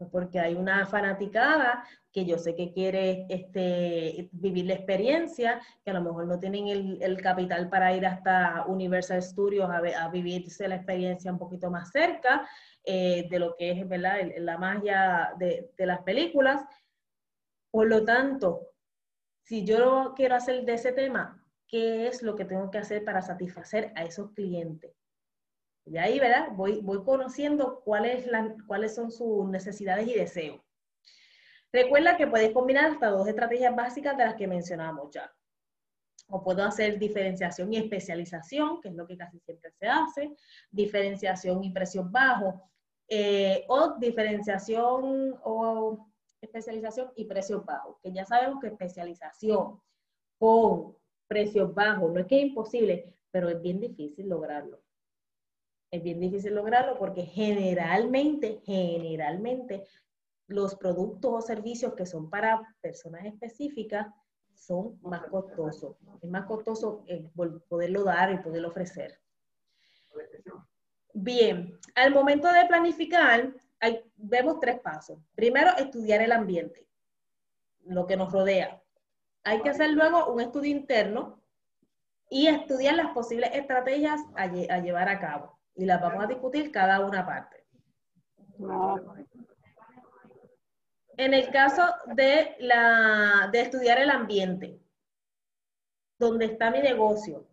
[0.09, 5.93] Porque hay una fanaticada que yo sé que quiere este, vivir la experiencia, que a
[5.93, 6.67] lo mejor no tienen
[7.01, 12.47] el, capital para ir hasta Universal Studios a, vivirse la experiencia un poquito más cerca
[12.83, 14.17] eh, de lo que es ¿verdad?
[14.37, 16.61] la magia de, de las películas.
[17.69, 18.71] Por lo tanto,
[19.43, 23.21] si yo quiero hacer de ese tema, qué es lo que tengo que hacer para
[23.21, 25.00] satisfacer a esos clientes.
[25.85, 26.49] Y ahí, ¿verdad?
[26.53, 28.25] Voy, conociendo cuáles,
[28.95, 30.61] son sus necesidades y deseos.
[31.73, 35.31] Recuerda que puedes combinar hasta dos estrategias básicas de las que mencionamos ya.
[36.27, 40.35] O puedo hacer diferenciación y especialización, que es lo que casi siempre se hace,
[40.69, 42.55] diferenciación y precios bajos,
[43.07, 46.07] eh, o diferenciación o
[46.41, 49.81] especialización y precios bajos, que ya sabemos que especialización
[50.37, 50.95] con
[51.27, 54.81] precios bajos no es que es imposible, pero es bien difícil lograrlo.
[55.91, 59.83] Es bien difícil lograrlo porque generalmente, generalmente,
[60.47, 64.07] los productos o servicios que son para personas específicas
[64.55, 65.97] son más costosos.
[66.21, 67.03] Es más costoso
[67.67, 69.19] poderlo dar y poderlo ofrecer.
[71.13, 73.53] Bien, al momento de planificar,
[74.15, 75.19] vemos tres pasos.
[75.35, 76.87] Primero, estudiar el ambiente,
[77.83, 78.81] lo que nos rodea.
[79.43, 81.41] Hay que hacer luego un estudio interno
[82.29, 85.60] y estudiar las posibles estrategias a llevar a cabo.
[85.75, 87.65] Y las vamos a discutir cada una parte.
[91.17, 91.83] En el caso
[92.15, 94.79] de, la, de estudiar el ambiente,
[96.17, 97.47] donde está mi negocio,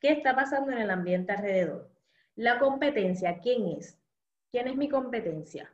[0.00, 1.90] ¿qué está pasando en el ambiente alrededor?
[2.34, 3.98] La competencia, ¿quién es?
[4.50, 5.72] ¿Quién es mi competencia?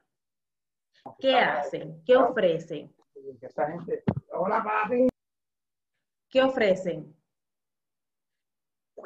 [1.18, 2.03] ¿Qué hacen?
[2.05, 2.95] ¿Qué ofrecen?
[6.28, 7.16] ¿Qué ofrecen?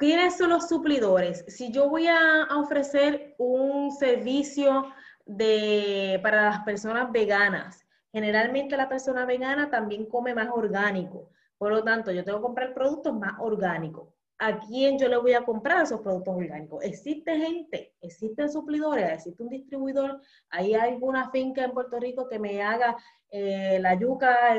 [0.01, 1.45] ¿Quiénes son los suplidores?
[1.47, 4.87] Si yo voy a ofrecer un servicio
[5.27, 11.29] de, para las personas veganas, generalmente la persona vegana también come más orgánico.
[11.59, 14.09] Por lo tanto, yo tengo que comprar productos más orgánicos.
[14.39, 16.83] ¿A quién yo le voy a comprar esos productos orgánicos?
[16.83, 20.23] Existe gente, existen suplidores, existe un distribuidor.
[20.49, 22.97] ¿Hay alguna finca en Puerto Rico que me haga
[23.31, 24.55] eh, la yuca,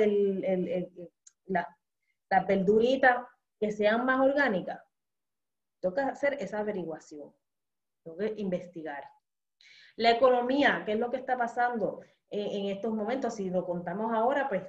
[1.48, 1.68] la,
[2.30, 3.28] la verdurita
[3.60, 4.80] que sean más orgánicas?
[5.82, 7.34] Que hacer esa averiguación.
[8.04, 9.04] Tengo que investigar.
[9.96, 13.36] La economía, ¿qué es lo que está pasando en, estos momentos?
[13.36, 14.64] Si lo contamos ahora, pues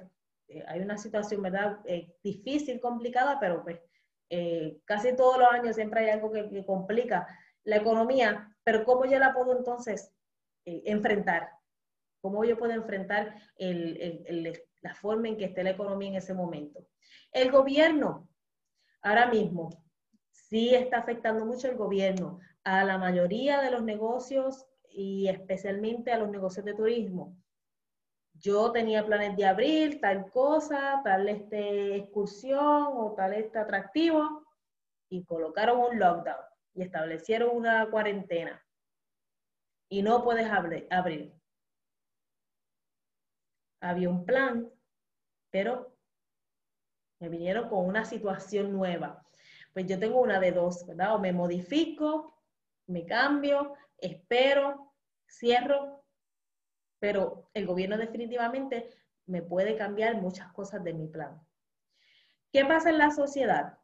[0.47, 1.79] eh, hay una situación, ¿verdad?
[1.85, 3.79] Eh, difícil, complicada, pero pues
[4.29, 7.27] eh, casi todos los años siempre hay algo que, complica
[7.63, 10.11] la economía, pero ¿cómo yo la puedo entonces
[10.65, 11.51] enfrentar?
[12.21, 16.87] ¿Cómo yo puedo enfrentar la forma en que esté la economía en ese momento?
[17.31, 18.27] El gobierno,
[19.01, 19.82] ahora mismo,
[20.53, 26.19] sí está afectando mucho el gobierno a la mayoría de los negocios y especialmente a
[26.19, 27.35] los negocios de turismo.
[28.33, 34.45] Yo tenía planes de abrir tal cosa, tal este excursión o tal este atractivo
[35.09, 36.45] y colocaron un lockdown
[36.75, 38.63] y establecieron una cuarentena
[39.89, 41.33] y no puedes abrir.
[43.81, 44.69] Había un plan,
[45.49, 45.97] pero
[47.19, 49.22] me vinieron con una situación nueva.
[49.73, 51.15] Pues yo tengo una de dos, ¿verdad?
[51.15, 52.33] O me modifico,
[52.87, 54.93] me cambio, espero,
[55.27, 56.03] cierro,
[56.99, 58.89] pero el gobierno definitivamente
[59.25, 61.41] me puede cambiar muchas cosas de mi plan.
[62.51, 63.77] ¿Qué pasa en la sociedad?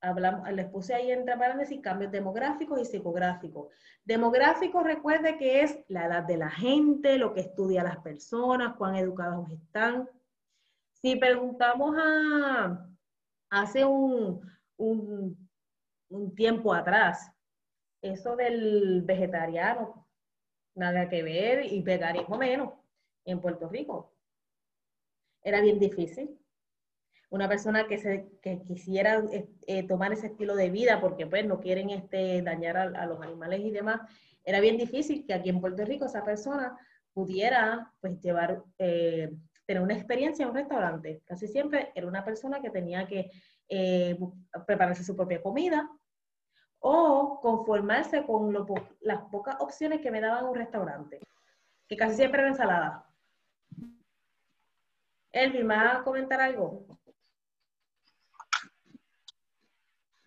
[0.00, 3.68] Hablamos, les puse ahí entre paréntesis cambios demográficos y psicográficos.
[4.04, 8.96] Demográficos, recuerde que es la edad de la gente, lo que estudia las personas, cuán
[8.96, 10.10] educados están.
[10.92, 12.86] Si preguntamos a,
[13.48, 14.40] hace un,
[14.76, 15.48] un,
[16.36, 17.30] tiempo atrás.
[18.00, 20.06] Eso del vegetariano,
[20.74, 22.72] nada que ver, y veganismo menos
[23.24, 24.12] en Puerto Rico.
[25.42, 26.38] Era bien difícil.
[27.30, 28.28] Una persona que, se,
[28.66, 29.24] quisiera
[29.66, 33.60] eh, tomar ese estilo de vida porque pues no quieren este, dañar a, los animales
[33.60, 34.00] y demás,
[34.44, 36.78] era bien difícil que aquí en Puerto Rico esa persona
[37.12, 39.32] pudiera pues llevar, eh,
[39.66, 41.22] tener una experiencia en un restaurante.
[41.24, 43.30] Casi siempre era una persona que tenía que
[43.68, 44.18] eh,
[44.66, 45.90] prepararse su propia comida
[46.80, 48.52] o conformarse con
[49.00, 51.18] las pocas opciones que me daban un restaurante,
[51.88, 53.06] que casi siempre era ensalada.
[55.32, 56.86] Elvi, ¿me va a comentar algo?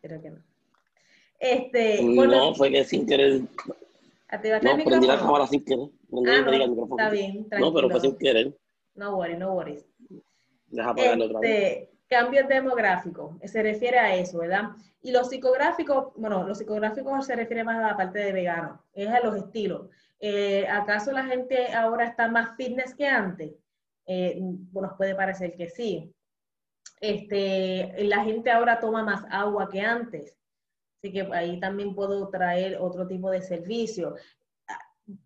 [0.01, 0.43] Creo que no.
[1.39, 3.41] Este, no, fue que sin querer.
[4.27, 5.89] ¿Activaste no, prendí la cámara sin querer.
[6.11, 7.69] Ah, no, está bien, tranquilo.
[7.69, 8.57] No, pero fue sin querer.
[8.95, 9.85] No worries, no worries.
[10.67, 11.89] Deja apagarlo otra vez.
[12.09, 14.69] Cambios demográficos, se refiere a eso, ¿verdad?
[15.01, 19.09] Y los psicográficos, bueno, los psicográficos se refiere más a la parte de vegano, es
[19.09, 19.89] a los estilos.
[20.19, 23.53] Eh, ¿Acaso la gente ahora está más fitness que antes?
[24.05, 24.39] Eh,
[24.71, 26.13] nos puede parecer que sí.
[26.99, 30.35] Este, la gente ahora toma más agua que antes,
[30.97, 34.15] así que ahí también puedo traer otro tipo de servicio.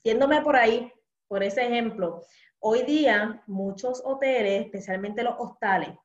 [0.04, 0.92] Yéndome por ahí,
[1.28, 2.24] por ese ejemplo,
[2.60, 5.96] hoy día muchos hoteles, especialmente los hostales,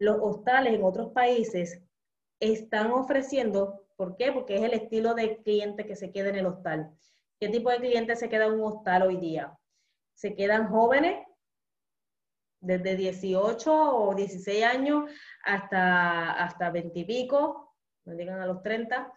[0.00, 1.82] los hostales en otros países
[2.40, 4.32] están ofreciendo, ¿por qué?
[4.32, 6.90] Porque es el estilo de cliente que se queda en el hostal.
[7.38, 9.56] ¿Qué tipo de cliente se queda en un hostal hoy día?
[10.14, 11.26] Se quedan jóvenes,
[12.60, 15.10] desde 18 o 16 años
[15.44, 17.74] hasta, hasta 20 y pico,
[18.04, 19.12] no llegan a los 30,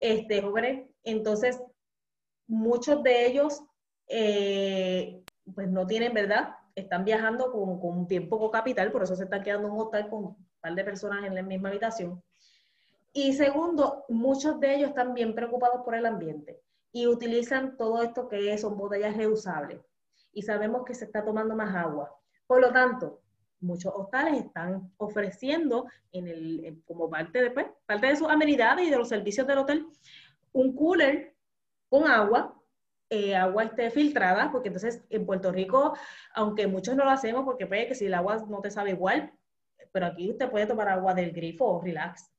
[0.00, 0.88] este, jóvenes.
[1.02, 1.62] Entonces,
[2.46, 3.62] muchos de ellos,
[4.06, 5.22] eh,
[5.54, 6.54] pues no tienen, ¿verdad?
[6.74, 10.08] Están viajando con, con bien poco capital, por eso se están quedando en un hotel
[10.08, 12.22] con un par de personas en la misma habitación.
[13.12, 16.60] Y segundo, muchos de ellos están bien preocupados por el ambiente
[16.92, 19.80] y utilizan todo esto que son botellas reusables.
[20.32, 22.14] Y sabemos que se está tomando más agua.
[22.46, 23.20] Por lo tanto,
[23.60, 28.90] muchos hostales están ofreciendo en el, como parte de, pues, parte de sus amenidades y
[28.90, 29.86] de los servicios del hotel
[30.52, 31.34] un cooler
[31.88, 32.59] con agua,
[33.10, 35.94] eh, agua esté filtrada, porque entonces en Puerto Rico,
[36.34, 39.32] aunque muchos no lo hacemos, porque puede que si el agua no te sabe igual,
[39.92, 42.30] pero aquí usted puede tomar agua del grifo o relax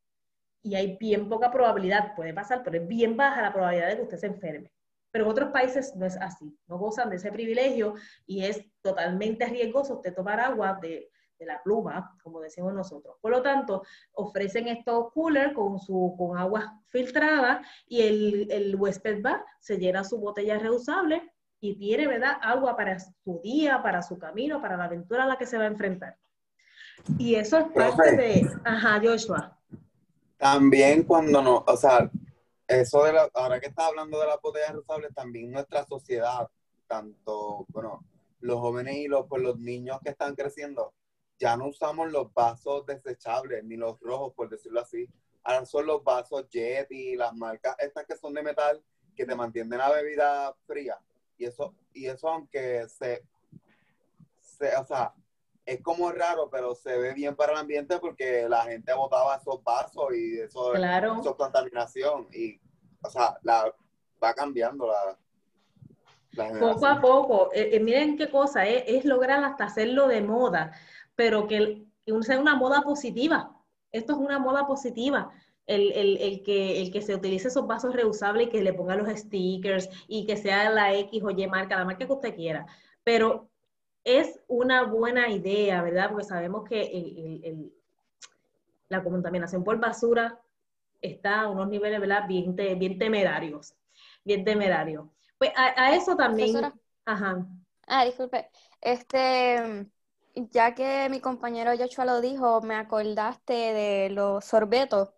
[0.64, 4.04] y hay bien poca probabilidad, puede pasar, pero es bien baja la probabilidad de que
[4.04, 4.72] usted se enferme.
[5.12, 7.96] Pero en otros países no es así, no gozan de ese privilegio
[8.26, 11.12] y es totalmente riesgoso usted tomar agua de,
[11.42, 13.18] de la pluma, como decimos nosotros.
[13.20, 13.84] Por lo tanto,
[14.14, 20.04] ofrecen estos coolers con, su, con agua filtrada y el, el huésped va, se llena
[20.04, 24.86] su botella reusable y tiene, ¿verdad?, agua para su día, para su camino, para la
[24.86, 26.16] aventura a la que se va a enfrentar.
[27.18, 28.48] Y eso es parte de...
[28.64, 29.58] Ajá, Joshua.
[30.38, 32.10] También cuando no, o sea,
[32.68, 36.48] eso de la, ahora que está hablando de las botellas reusables, también nuestra sociedad,
[36.88, 38.06] tanto, bueno,
[38.42, 40.94] los jóvenes y los, pues, los niños que están creciendo,
[41.42, 45.10] ya no usamos los vasos desechables, ni los rojos, por decirlo así.
[45.44, 48.80] Ahora son los vasos Yeti, las marcas estas que son de metal,
[49.16, 51.00] que te mantienen la bebida fría.
[51.40, 53.24] Y eso, y eso aunque se,
[54.40, 55.16] se o sea,
[55.66, 59.64] es como raro, pero se ve bien para el ambiente porque la gente botaba esos
[59.64, 62.28] vasos y eso, es contaminación.
[62.32, 62.62] Y,
[63.02, 63.74] o sea, la,
[64.24, 65.18] va cambiando la,
[66.60, 67.50] poco a poco.
[67.54, 70.72] Eh, eh, miren qué cosa, eh, es lograr hasta hacerlo de moda,
[71.22, 73.56] pero que, que sea una moda positiva.
[73.92, 75.30] Esto es una moda positiva.
[75.68, 78.96] El, el, el, que, el que se utilice esos vasos reusables y que le ponga
[78.96, 82.66] los stickers y que sea la X o Y marca, la marca que usted quiera.
[83.04, 83.52] Pero
[84.04, 86.10] es una buena idea, ¿verdad?
[86.10, 87.70] Porque sabemos que
[88.90, 90.40] la contaminación por basura
[91.02, 92.28] está a unos niveles, ¿verdad?
[92.28, 93.76] Bien, bien temerarios,
[94.24, 95.06] bien temerarios.
[95.38, 96.74] Pues a, eso también...
[97.06, 97.46] Ajá.
[97.86, 98.50] Ah, disculpe.
[98.82, 99.86] Este,
[100.36, 105.10] ya que mi compañero Joshua lo dijo, me acordaste de los sorbetos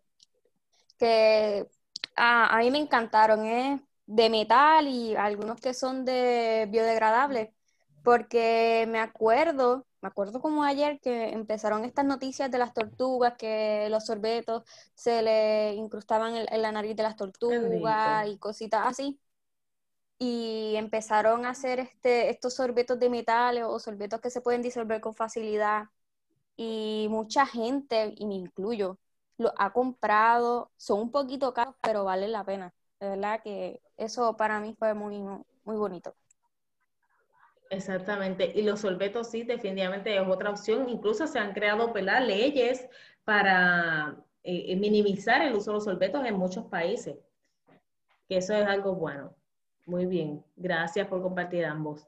[0.98, 1.68] que
[2.16, 3.82] a, a mí me encantaron, ¿eh?
[4.06, 7.50] De metal y algunos que son de biodegradables
[8.04, 13.88] porque me acuerdo, me acuerdo como ayer que empezaron estas noticias de las tortugas, que
[13.90, 19.20] los sorbetos se le incrustaban en, la nariz de las tortugas y cositas así.
[20.26, 25.02] Y empezaron a hacer este, estos sorbetos de metales o sorbetos que se pueden disolver
[25.02, 25.88] con facilidad.
[26.56, 28.98] Y mucha gente, y me incluyo,
[29.38, 30.72] lo ha comprado.
[30.78, 32.74] Son un poquito caros, pero valen la pena.
[33.02, 35.20] De verdad que eso para mí fue muy,
[35.66, 36.16] muy bonito.
[37.70, 38.50] Exactamente.
[38.56, 40.88] Y los sorbetos sí, definitivamente es otra opción.
[40.88, 42.88] Incluso se han creado leyes
[43.26, 47.18] para eh, eh, minimizar el uso de los sorbetos en muchos países.
[48.30, 49.36] Que eso es algo bueno.
[49.86, 50.44] Muy bien.
[50.56, 52.08] Gracias por compartir ambos.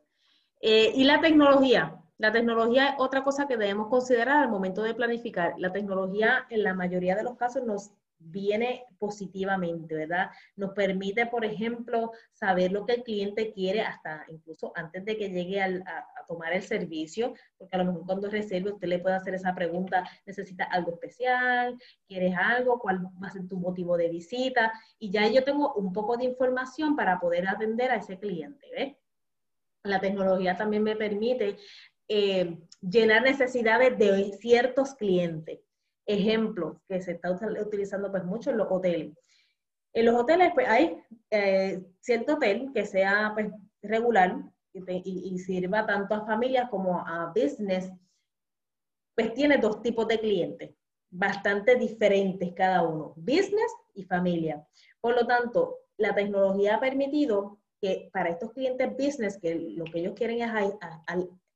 [0.61, 2.01] Eh, y la tecnología.
[2.17, 5.53] La tecnología es otra cosa que debemos considerar al momento de planificar.
[5.57, 7.91] La tecnología en la mayoría de los casos nos
[8.26, 10.30] viene positivamente, ¿verdad?
[10.55, 15.30] Nos permite, por ejemplo, saber lo que el cliente quiere hasta incluso antes de que
[15.30, 15.84] llegue a,
[16.28, 20.03] tomar el servicio, porque a lo mejor cuando reserve usted le puede hacer esa pregunta,
[20.26, 21.78] ¿necesita algo especial?
[22.07, 22.80] ¿Quieres algo?
[22.80, 24.73] ¿Cuál va a ser tu motivo de visita?
[24.97, 28.95] Y ya yo tengo un poco de información para poder atender a ese cliente, ¿ves?
[29.84, 31.57] La tecnología también me permite
[32.07, 35.59] eh, llenar necesidades de ciertos clientes
[36.06, 39.18] ejemplos que se está utilizando pues mucho en los hoteles.
[39.93, 41.01] En los hoteles pues hay
[41.32, 43.47] eh, cierto hotel que sea pues
[43.82, 44.36] regular
[44.74, 47.91] y, sirva tanto a familias como a business,
[49.16, 50.76] pues tiene dos tipos de clientes,
[51.10, 54.68] bastante diferentes cada uno, business y familia.
[54.99, 59.99] Por lo tanto, la tecnología ha permitido que para estos clientes business, que lo que
[59.99, 60.51] ellos quieren es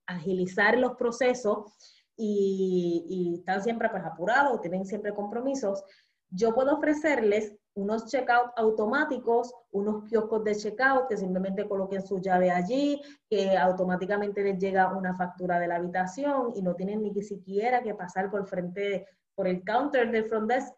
[0.06, 1.74] agilizar los procesos,
[2.20, 5.84] y, están siempre pues apurados, tienen siempre compromisos,
[6.30, 12.52] yo puedo ofrecerles unos checkout automáticos, unos kioscos de checkout que simplemente coloquen su llave
[12.52, 17.82] allí, que automáticamente les llega una factura de la habitación y no tienen ni siquiera
[17.82, 20.74] que pasar por frente, por el counter del front desk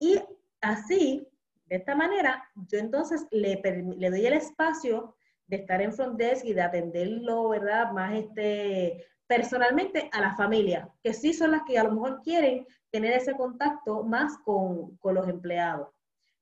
[0.00, 0.20] Y
[0.60, 1.28] así,
[1.66, 3.62] de esta manera, yo entonces le,
[3.96, 5.14] le doy el espacio
[5.46, 7.92] de estar en front desk y de atenderlo, ¿verdad?
[7.92, 9.04] Más este,
[9.36, 13.34] personalmente a la familia, que sí son las que a lo mejor quieren tener ese
[13.36, 15.88] contacto más con, con los empleados.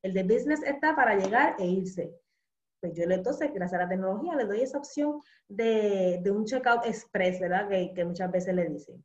[0.03, 2.15] El de business está para llegar e irse.
[2.81, 6.85] Pues yo entonces, gracias a la tecnología, le doy esa opción de, de un checkout
[6.85, 7.69] express, ¿verdad?
[7.69, 9.03] Que, que, muchas veces le dicen.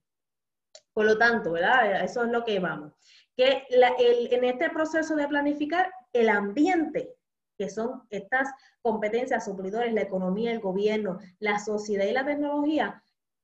[0.93, 2.03] Por lo tanto, ¿verdad?
[2.03, 2.91] Eso es lo que vamos.
[3.37, 7.15] Que el, en este proceso de planificar, el ambiente,
[7.57, 8.49] que son estas
[8.81, 13.01] competencias, suplidores, la economía, el gobierno, la sociedad y la tecnología,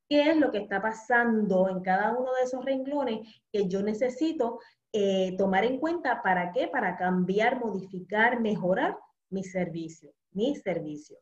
[0.10, 4.60] qué es lo que está pasando en cada uno de esos renglones que yo necesito
[4.92, 8.98] eh, tomar en cuenta para qué, para cambiar, modificar, mejorar
[9.30, 11.18] mi servicio, mi servicio.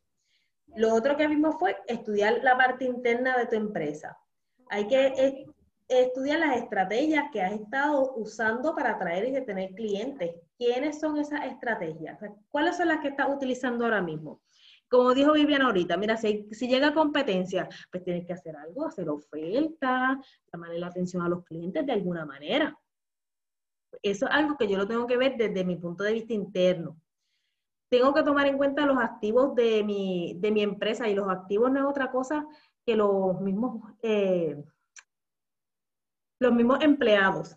[0.76, 4.18] Lo otro que vimos fue estudiar la parte interna de tu empresa.
[4.70, 5.46] Hay que eh,
[5.88, 10.36] estudiar las estrategias que has estado usando para atraer y retener clientes.
[10.58, 12.18] ¿Quiénes son esas estrategias?
[12.50, 14.42] ¿Cuáles son las que estás utilizando ahora mismo?
[14.92, 20.20] Como dijo Viviana ahorita, mira, si, llega competencia, pues tienes que hacer algo, hacer oferta,
[20.52, 22.78] llamarle la atención a los clientes de alguna manera.
[24.02, 27.00] Eso es algo que yo lo tengo que ver desde mi punto de vista interno.
[27.89, 31.72] Tengo que tomar en cuenta los activos de mi, de mi empresa y los activos
[31.72, 32.46] no es otra cosa
[32.86, 34.62] que los mismos, eh,
[36.42, 37.56] los mismos empleados.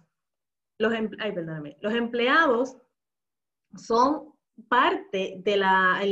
[0.78, 1.76] Los, ay, perdóname.
[1.80, 2.76] Los empleados
[3.76, 4.33] son
[4.68, 5.62] parte del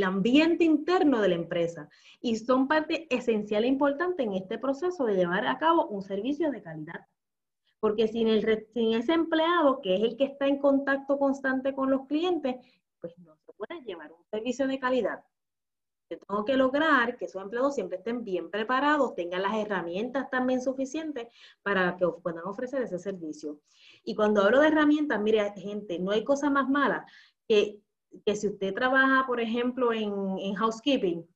[0.03, 1.89] ambiente interno de la empresa
[2.21, 6.51] y son parte esencial e importante en este proceso de llevar a cabo un servicio
[6.51, 7.07] de calidad.
[7.79, 11.91] Porque sin, el, sin ese empleado, que es el que está en contacto constante con
[11.91, 12.55] los clientes,
[12.99, 15.23] pues no se puede llevar un servicio de calidad.
[16.09, 20.61] Yo tengo que lograr que esos empleados siempre estén bien preparados, tengan las herramientas también
[20.61, 21.27] suficientes
[21.61, 23.59] para que puedan ofrecer ese servicio.
[24.03, 27.05] Y cuando hablo de herramientas, mire, gente, no hay cosa más mala
[27.47, 27.82] que
[28.25, 31.27] que si usted trabaja, por ejemplo, en, housekeeping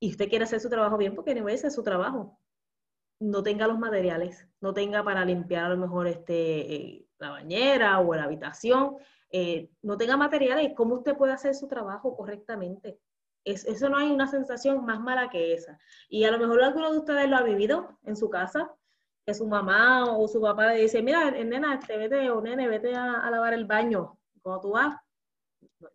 [0.00, 2.38] y usted quiere hacer su trabajo bien, porque no ese es su trabajo,
[3.20, 8.00] no tenga los materiales, no tenga para limpiar a lo mejor este, eh, la bañera
[8.00, 8.96] o la habitación,
[9.30, 12.98] eh, no tenga materiales, ¿cómo usted puede hacer su trabajo correctamente?
[13.44, 15.78] Es, eso no hay una sensación más mala que esa.
[16.08, 18.72] Y a lo mejor alguno de ustedes lo ha vivido en su casa,
[19.24, 22.94] que su mamá o su papá le dice, mira, nena, este, vete o nene, vete
[22.94, 24.18] a, a lavar el baño.
[24.42, 24.96] Cuando tú vas,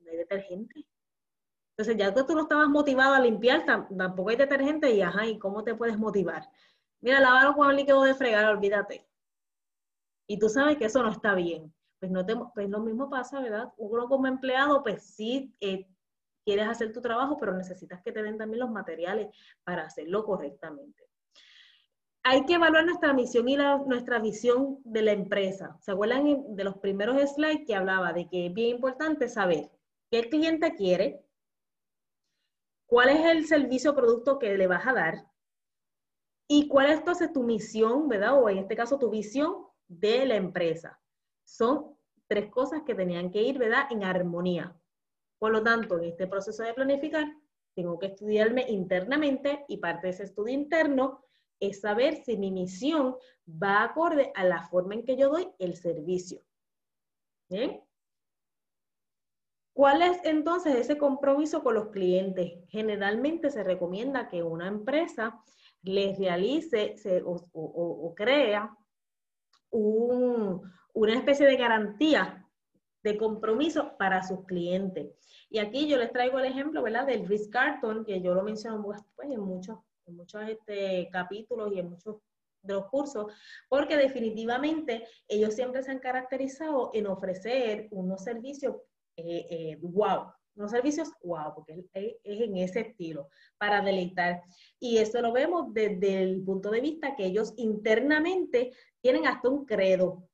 [0.07, 0.85] no, hay detergente.
[1.77, 5.37] Entonces, ya que tú no estabas motivado a limpiar, tampoco hay detergente y ajá, ¿y
[5.37, 6.49] cómo te puedes motivar?
[7.01, 9.07] Mira, lavarlo con el líquido de fregar, olvídate.
[10.27, 11.71] Y tú sabes que eso no está bien.
[11.99, 13.71] Pues, no te, pues lo mismo pasa, ¿verdad?
[13.77, 15.87] Uno como empleado, pues sí, eh,
[16.43, 19.27] quieres hacer tu trabajo, pero necesitas que te den también los materiales
[19.63, 21.03] para hacerlo correctamente.
[22.23, 25.77] Hay que evaluar nuestra misión y nuestra visión de la empresa.
[25.79, 29.69] ¿Se acuerdan de los primeros slides que hablaba de que es bien importante saber
[30.09, 31.25] qué cliente quiere,
[32.85, 35.27] cuál es el servicio o producto que le vas a dar
[36.47, 38.41] y cuál es entonces tu misión, ¿verdad?
[38.41, 40.99] O en este caso tu visión de la empresa.
[41.43, 41.97] Son
[42.27, 43.87] tres cosas que tenían que ir, ¿verdad?
[43.91, 44.75] En armonía.
[45.39, 47.27] Por lo tanto, en este proceso de planificar,
[47.75, 51.23] tengo que estudiarme internamente y parte de ese estudio interno
[51.59, 53.15] es saber si mi misión
[53.47, 56.41] va acorde a la forma en que yo doy el servicio.
[57.49, 57.81] ¿Bien?
[59.77, 62.51] ¿Cuál es entonces ese compromiso con los clientes?
[62.69, 65.39] Generalmente se recomienda que una empresa
[65.83, 68.75] les realice o, crea
[69.69, 72.43] una especie de garantía
[73.03, 75.11] de compromiso para sus clientes.
[75.47, 77.05] Y aquí yo les traigo el ejemplo, ¿verdad?
[77.05, 81.81] Del Risk Carton, que yo lo menciono pues, en muchos, en muchos este, capítulos y
[81.81, 82.15] en muchos
[82.63, 83.31] de los cursos,
[83.69, 88.77] porque definitivamente ellos siempre se han caracterizado en ofrecer unos servicios
[89.17, 94.43] eh, eh, wow, unos servicios wow, porque es, en ese estilo, para deleitar.
[94.79, 99.65] Y eso lo vemos desde el punto de vista que ellos internamente tienen hasta un
[99.65, 100.27] credo.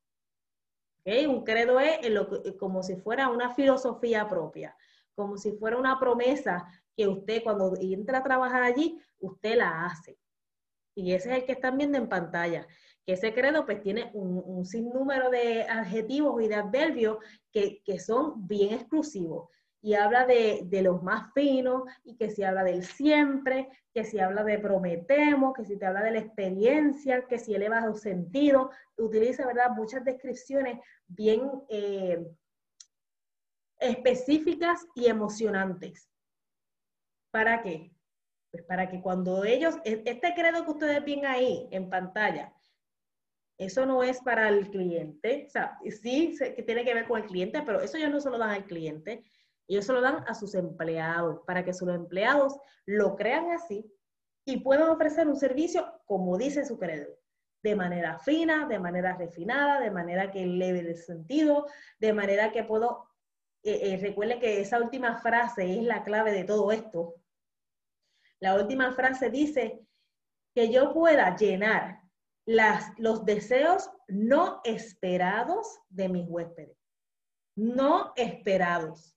[1.06, 2.00] Un credo es
[2.58, 4.76] como si fuera una filosofía propia,
[5.16, 6.66] como si fuera una promesa
[6.96, 10.18] que usted cuando entra a trabajar allí, usted la hace.
[10.96, 12.68] Y ese es el que están viendo en pantalla
[13.06, 17.18] que ese credo pues tiene un, sinnúmero de adjetivos y de adverbios
[17.52, 19.50] que, son bien exclusivos.
[19.82, 24.44] Y habla de, los más finos, y que si habla del siempre, que si habla
[24.46, 29.46] de prometemos, que si te habla de la experiencia, que si eleva los sentidos, utiliza,
[29.46, 32.26] ¿verdad?, muchas descripciones bien eh,
[33.80, 36.10] específicas y emocionantes.
[37.32, 37.92] ¿Para qué?
[38.52, 42.54] Pues para que cuando ellos, e, este credo que ustedes ven ahí en pantalla,
[43.58, 47.28] Eso no es para el cliente, o sea, sí que tiene que ver con el
[47.28, 49.24] cliente, pero eso ya no se lo dan al cliente,
[49.68, 53.90] ellos se lo dan a sus empleados, para que sus empleados lo crean así
[54.46, 57.08] y puedan ofrecer un servicio como dice su credo,
[57.62, 61.68] de manera fina, de manera refinada, de manera que leve el sentido,
[62.00, 63.08] de manera que puedo,
[63.64, 67.16] eh, eh, recuerde que esa última frase es la clave de todo esto.
[68.40, 69.80] La última frase dice
[70.54, 72.03] que yo pueda llenar
[72.46, 76.78] las, los deseos no esperados de mis huéspedes.
[77.56, 79.16] No esperados.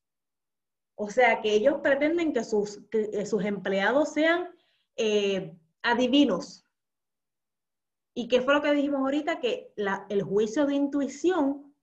[0.94, 4.48] O sea, que ellos pretenden que sus, que sus empleados sean
[4.96, 6.64] eh, adivinos.
[8.14, 9.40] ¿Y qué fue lo que dijimos ahorita?
[9.40, 9.74] Que
[10.08, 11.74] el juicio de intuición,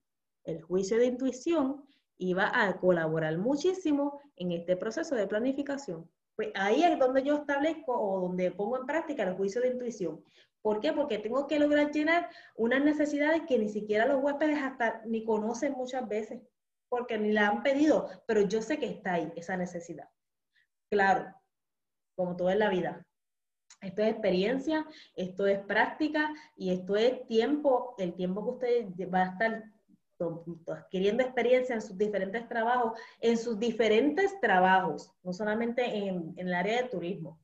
[0.46, 1.86] el juicio de intuición
[2.18, 6.10] iba a colaborar muchísimo en este proceso de planificación.
[6.36, 10.24] Pues ahí es donde yo establezco o donde pongo en práctica el juicio de intuición.
[10.64, 10.93] ¿Por qué?
[10.93, 15.74] Porque tengo que lograr llenar unas necesidades que ni siquiera los huéspedes hasta ni conocen
[15.74, 16.41] muchas veces,
[16.88, 20.09] porque ni la han pedido, pero yo sé que está ahí esa necesidad.
[20.89, 21.36] Claro,
[22.16, 23.05] como todo en la vida.
[23.82, 29.24] Esto es experiencia, esto es práctica y esto es tiempo, el tiempo que usted va
[29.24, 29.64] a estar
[30.68, 36.53] adquiriendo experiencia en sus diferentes trabajos, en sus diferentes trabajos, no solamente en, en el
[36.53, 37.43] área de turismo.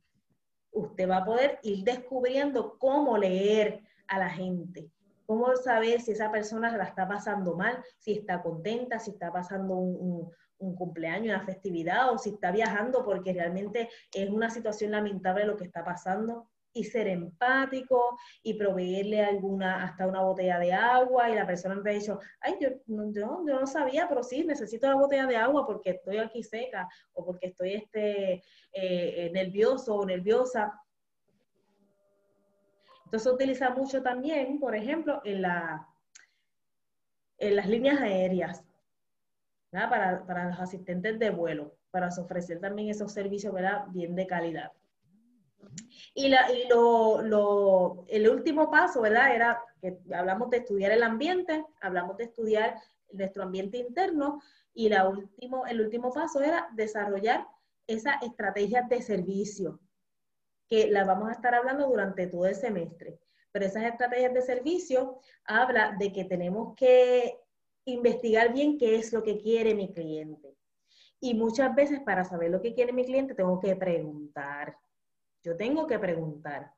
[0.72, 4.90] Usted va a poder ir descubriendo cómo leer a la gente,
[5.26, 9.76] cómo saber si esa persona la está pasando mal, si está contenta, si está pasando
[9.76, 15.46] un, un cumpleaños, una festividad o si está viajando porque realmente es una situación lamentable
[15.46, 21.30] lo que está pasando y ser empático y proveerle alguna, hasta una botella de agua
[21.30, 24.96] y la persona me ha dicho, ay, yo, yo, no sabía, pero sí, necesito la
[24.96, 30.80] botella de agua porque estoy aquí seca o porque estoy este, eh, nervioso o nerviosa.
[33.06, 35.88] Entonces utiliza mucho también, por ejemplo, en, la,
[37.40, 38.64] en las líneas aéreas
[39.72, 43.86] para, los asistentes de vuelo, para ofrecer también esos servicios ¿verdad?
[43.90, 44.72] bien de calidad.
[46.14, 46.30] Y,
[46.70, 49.36] lo, el último paso, ¿verdad?
[49.36, 52.76] Era que hablamos de estudiar el ambiente, hablamos de estudiar
[53.12, 54.42] nuestro ambiente interno
[54.74, 57.48] y la último, el último paso era desarrollar
[57.88, 59.80] esas estrategias de servicio,
[60.68, 63.20] que las vamos a estar hablando durante todo el semestre.
[63.52, 67.40] Pero esas estrategias de servicio habla de que tenemos que
[67.86, 70.56] investigar bien qué es lo que quiere mi cliente.
[71.20, 74.78] Y muchas veces para saber lo que quiere mi cliente tengo que preguntar.
[75.44, 76.74] Yo tengo que preguntar.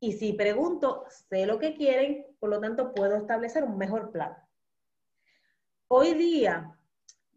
[0.00, 4.36] Y si pregunto, sé lo que quieren, por lo tanto puedo establecer un mejor plan.
[5.88, 6.76] Hoy día,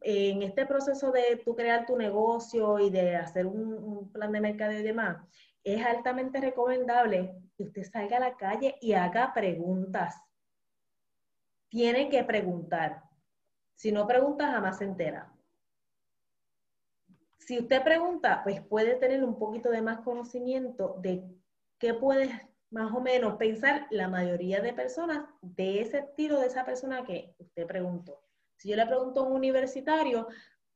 [0.01, 4.73] en este proceso de tú crear tu negocio y de hacer un, plan de mercado
[4.73, 5.17] y demás,
[5.63, 10.15] es altamente recomendable que usted salga a la calle y haga preguntas
[11.69, 13.03] tiene que preguntar.
[13.75, 15.31] Si no pregunta, jamás se entera.
[17.49, 21.23] Si usted pregunta, pues puede tener un poquito de más conocimiento de
[21.79, 22.29] qué puede
[22.69, 27.33] más o menos pensar la mayoría de personas de ese estilo de esa persona que
[27.39, 28.21] usted preguntó.
[28.55, 30.27] Si yo le pregunto a un universitario,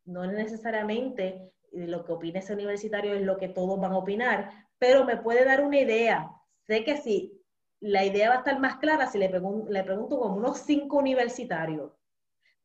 [0.06, 4.50] no necesariamente lo que opine ese universitario es lo que todos van a opinar,
[4.80, 6.28] pero me puede dar una idea.
[6.66, 7.40] Sé que si
[7.82, 11.92] la idea va a estar más clara si le, le pregunto como unos cinco universitarios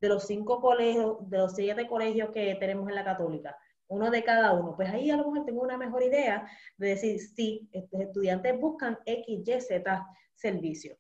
[0.01, 3.55] de los cinco colegios, de los siete colegios que tenemos en la católica,
[3.89, 7.21] uno de cada uno, pues ahí a lo mejor tengo una mejor idea de decir,
[7.21, 10.97] sí, estos estudiantes buscan X, Y, Z servicio.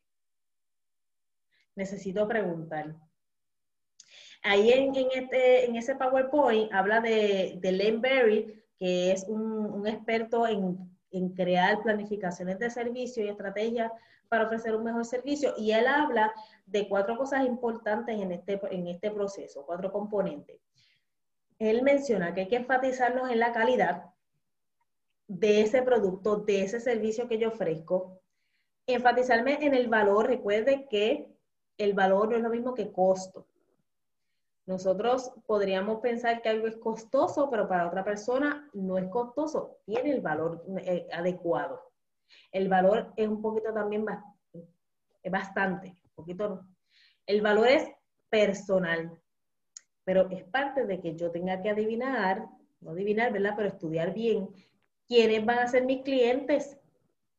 [1.76, 2.96] Necesito preguntar.
[4.42, 9.86] Ahí en, este, en ese PowerPoint habla de, de Len Berry, que es un, un
[9.86, 13.90] experto en en crear planificaciones de servicio y estrategias
[14.28, 15.54] para ofrecer un mejor servicio.
[15.56, 16.32] Y él habla
[16.66, 20.60] de cuatro cosas importantes en este, en este proceso, cuatro componentes.
[21.58, 24.14] Él menciona que hay que enfatizarnos en la calidad
[25.26, 28.20] de ese producto, de ese servicio que yo ofrezco.
[28.86, 30.26] Enfatizarme en el valor.
[30.26, 31.28] Recuerde que
[31.76, 33.46] el valor no es lo mismo que costo.
[34.68, 40.10] Nosotros podríamos pensar que algo es costoso, pero para otra persona no es costoso, tiene
[40.10, 41.90] el valor eh, adecuado.
[42.52, 44.04] El valor es un poquito también,
[45.24, 46.66] bastante, un poquito.
[47.24, 47.88] El valor es
[48.28, 49.18] personal,
[50.08, 52.48] pero es parte de que yo tenga que adivinar,
[52.80, 53.52] no adivinar, ¿verdad?
[53.54, 54.48] Pero estudiar bien
[55.06, 56.78] quiénes van a ser mis clientes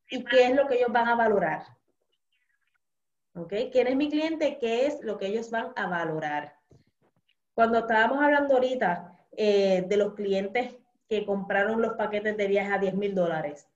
[0.08, 1.64] y qué es lo que ellos van a valorar.
[3.34, 3.52] ¿Ok?
[3.72, 4.60] ¿Quién es mi cliente?
[4.60, 6.60] ¿Qué es lo que ellos van a valorar?
[7.56, 12.78] Cuando estábamos hablando ahorita eh, de los clientes que compraron los paquetes de viaje a
[12.78, 13.68] 10 mil dólares,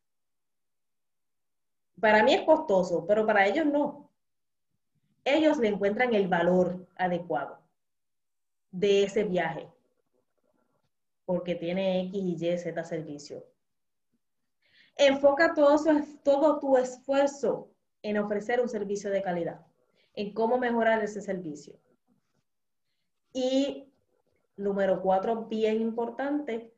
[1.99, 4.11] para mí es costoso, pero para ellos no.
[5.25, 7.62] ellos le encuentran el valor adecuado
[8.73, 9.69] de ese viaje,
[11.25, 13.45] porque tiene X y Z servicio.
[14.97, 15.77] Enfoca todo,
[16.23, 17.71] todo tu esfuerzo
[18.01, 19.65] en ofrecer un servicio de calidad,
[20.15, 21.79] en cómo mejorar ese servicio.
[23.31, 23.87] Y
[24.57, 26.73] número cuatro, bien importante,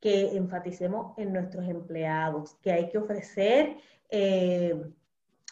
[0.00, 3.76] que enfaticemos en nuestros empleados, que hay que ofrecer
[4.10, 4.84] eh,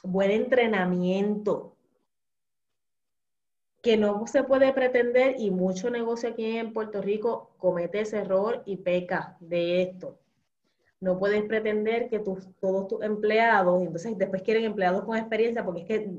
[0.03, 1.72] buen entrenamiento,
[3.83, 8.63] que no se puede pretender, y mucho negocio aquí en Puerto Rico comete ese error
[8.65, 10.21] y peca de esto.
[11.01, 15.81] No puedes pretender que tus, todos tus empleados, entonces después quieren empleados con experiencia, porque
[15.81, 16.11] es que,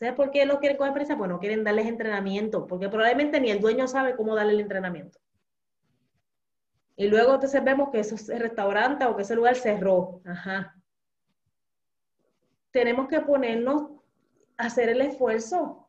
[0.00, 1.16] ¿sabes por qué lo quieren con experiencia?
[1.16, 5.20] Pues no quieren darles entrenamiento, porque probablemente ni el dueño sabe cómo darle el entrenamiento.
[6.96, 10.20] Y luego entonces vemos que ese restaurante o que ese lugar cerró.
[10.24, 10.76] Ajá.
[12.72, 13.90] Tenemos que ponernos
[14.56, 15.81] hacer el esfuerzo,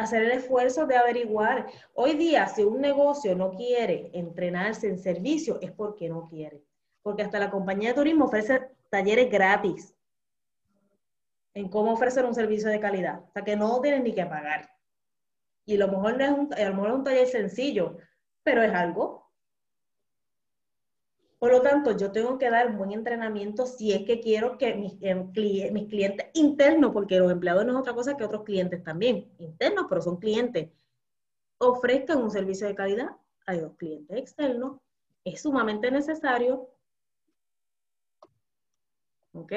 [0.00, 1.66] hacer el esfuerzo de averiguar.
[1.94, 6.62] Hoy día, si un negocio no quiere entrenarse en servicio, es porque no quiere.
[7.02, 9.94] Porque hasta la compañía de turismo ofrece talleres gratis
[11.54, 13.24] en cómo ofrecer un servicio de calidad.
[13.28, 14.70] O sea, que no tienen ni que pagar.
[15.64, 17.96] Y a lo mejor no es un, a lo mejor es un taller sencillo,
[18.42, 19.19] pero es algo.
[21.40, 24.92] Por lo tanto, yo tengo que dar buen entrenamiento si es que quiero que mis,
[25.00, 25.32] em,
[25.72, 29.86] mis clientes internos, porque los empleados no es otra cosa que otros clientes también, internos,
[29.88, 30.68] pero son clientes,
[31.56, 33.16] ofrezcan un servicio de calidad
[33.46, 34.80] a los clientes externos.
[35.24, 36.68] Es sumamente necesario.
[39.32, 39.52] ¿Ok?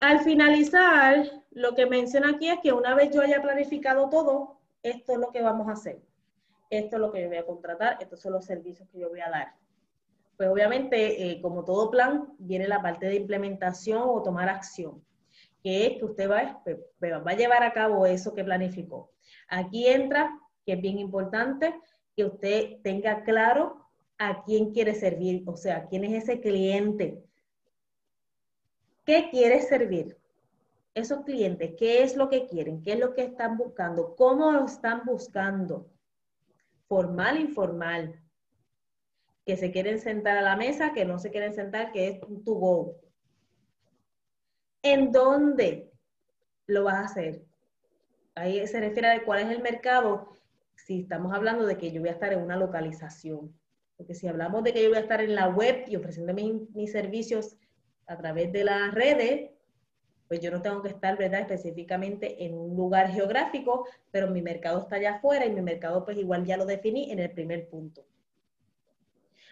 [0.00, 5.12] Al finalizar, lo que menciona aquí es que una vez yo haya planificado todo, esto
[5.12, 6.02] es lo que vamos a hacer.
[6.68, 9.20] Esto es lo que yo voy a contratar, estos son los servicios que yo voy
[9.20, 9.59] a dar
[10.40, 15.04] pues obviamente, eh, como todo plan, viene la parte de implementación o tomar acción,
[15.62, 19.12] que es que usted va, va a llevar a cabo eso que planificó.
[19.48, 20.34] Aquí entra,
[20.64, 21.78] que es bien importante,
[22.16, 23.86] que usted tenga claro
[24.16, 27.22] a quién quiere servir, o sea, quién es ese cliente.
[29.04, 30.16] ¿Qué quiere servir?
[30.94, 32.80] Esos clientes, ¿qué es lo que quieren?
[32.80, 34.16] ¿Qué es lo que están buscando?
[34.16, 35.90] ¿Cómo lo están buscando?
[36.88, 38.18] Formal, informal
[39.44, 42.54] que se quieren sentar a la mesa, que no se quieren sentar, que es tu
[42.54, 42.96] go.
[44.82, 45.90] ¿En dónde
[46.66, 47.42] lo vas a hacer?
[48.34, 50.32] Ahí se refiere a cuál es el mercado.
[50.76, 53.54] Si estamos hablando de que yo voy a estar en una localización,
[53.96, 56.70] porque si hablamos de que yo voy a estar en la web y ofreciendo mis,
[56.70, 57.56] mis servicios
[58.06, 59.50] a través de las redes,
[60.30, 61.40] pues yo no tengo que estar, ¿verdad?
[61.40, 66.16] Específicamente en un lugar geográfico, pero mi mercado está allá afuera y mi mercado pues
[66.16, 68.06] igual ya lo definí en el primer punto.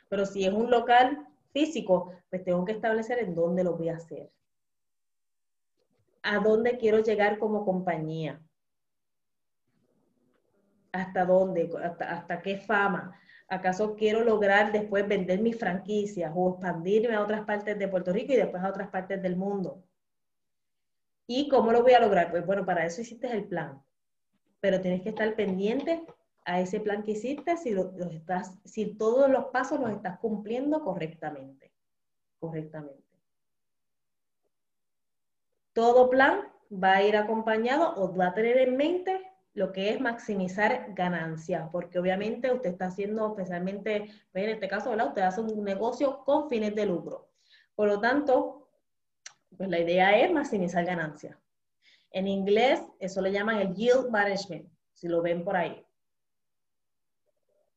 [0.09, 3.97] Pero si es un local físico, pues tengo que establecer en dónde lo voy a
[3.97, 4.31] hacer.
[6.23, 8.41] ¿A dónde quiero llegar como compañía?
[10.93, 11.71] ¿Hasta dónde?
[12.01, 13.19] ¿Hasta, qué fama?
[13.49, 18.33] ¿Acaso quiero lograr después vender mis franquicias o expandirme a otras partes de Puerto Rico
[18.33, 19.85] y después a otras partes del mundo?
[21.27, 22.31] ¿Y cómo lo voy a lograr?
[22.31, 23.83] Pues bueno, para eso hiciste el plan,
[24.61, 26.05] pero tienes que estar pendiente
[26.49, 27.77] a ese plan que hiciste si,
[28.11, 31.71] estás, si todos los pasos los estás cumpliendo correctamente.
[32.39, 33.05] Correctamente.
[35.75, 40.01] Todo plan va a ir acompañado o va a tener en mente lo que es
[40.01, 45.09] maximizar ganancias, porque obviamente usted está haciendo especialmente, pues, en este caso, ¿verdad?
[45.09, 47.29] Usted hace un negocio con fines de lucro.
[47.75, 48.71] Por lo tanto,
[49.55, 51.37] pues la idea es maximizar ganancias.
[52.11, 55.85] En inglés, eso le llaman el yield management, si lo ven por ahí.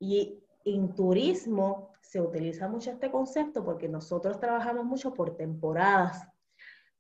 [0.02, 6.28] Y en turismo se utiliza mucho este concepto porque nosotros trabajamos mucho por temporadas,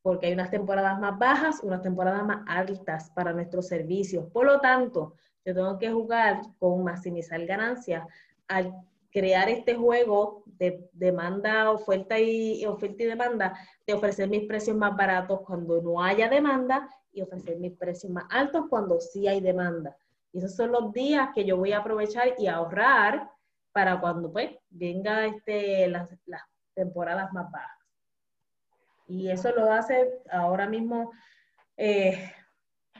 [0.04, 4.32] porque hay unas temporadas más bajas, unas temporadas más altas para nuestros servicios.
[4.32, 8.06] Por lo tanto, yo tengo que jugar con maximizar ganancias
[8.48, 8.72] al
[9.12, 14.96] crear este juego de demanda, oferta y, oferta y demanda, de ofrecer mis precios más
[14.96, 19.98] baratos cuando no haya demanda y ofrecer mis precios más altos cuando sí hay demanda.
[20.34, 23.30] Y esos son los días que yo voy a aprovechar y ahorrar
[23.72, 26.10] para cuando pues venga este, las,
[26.74, 27.78] temporadas más bajas.
[29.08, 31.12] Y eso lo hace ahora mismo
[31.76, 32.32] eh,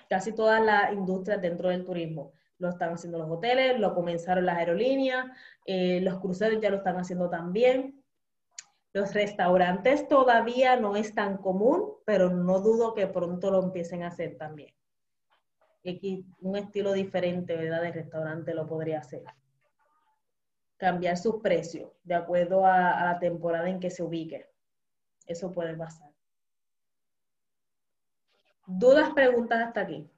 [0.10, 2.34] casi todas las industrias dentro del turismo.
[2.58, 5.26] Lo están haciendo los hoteles, lo comenzaron las aerolíneas,
[5.66, 8.04] eh, los cruceros ya lo están haciendo también.
[8.94, 14.08] Los restaurantes todavía no es tan común, pero no dudo que pronto lo empiecen a
[14.08, 14.76] hacer también
[15.84, 17.82] un estilo diferente, ¿verdad?
[17.82, 19.24] De restaurante lo podría hacer.
[20.78, 24.50] Cambiar sus precios de acuerdo a, la temporada en que se ubique.
[25.26, 26.10] Eso puede pasar.
[28.66, 30.10] ¿Dudas, preguntas hasta aquí?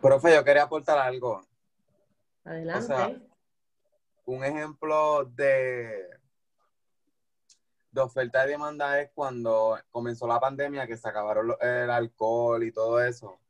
[0.00, 1.42] Profe, yo quería aportar algo.
[2.44, 3.20] Adelante.
[4.24, 6.17] un ejemplo de,
[7.90, 12.72] de oferta y demanda es cuando comenzó la pandemia, que se acabaron el alcohol y
[12.72, 13.40] todo eso.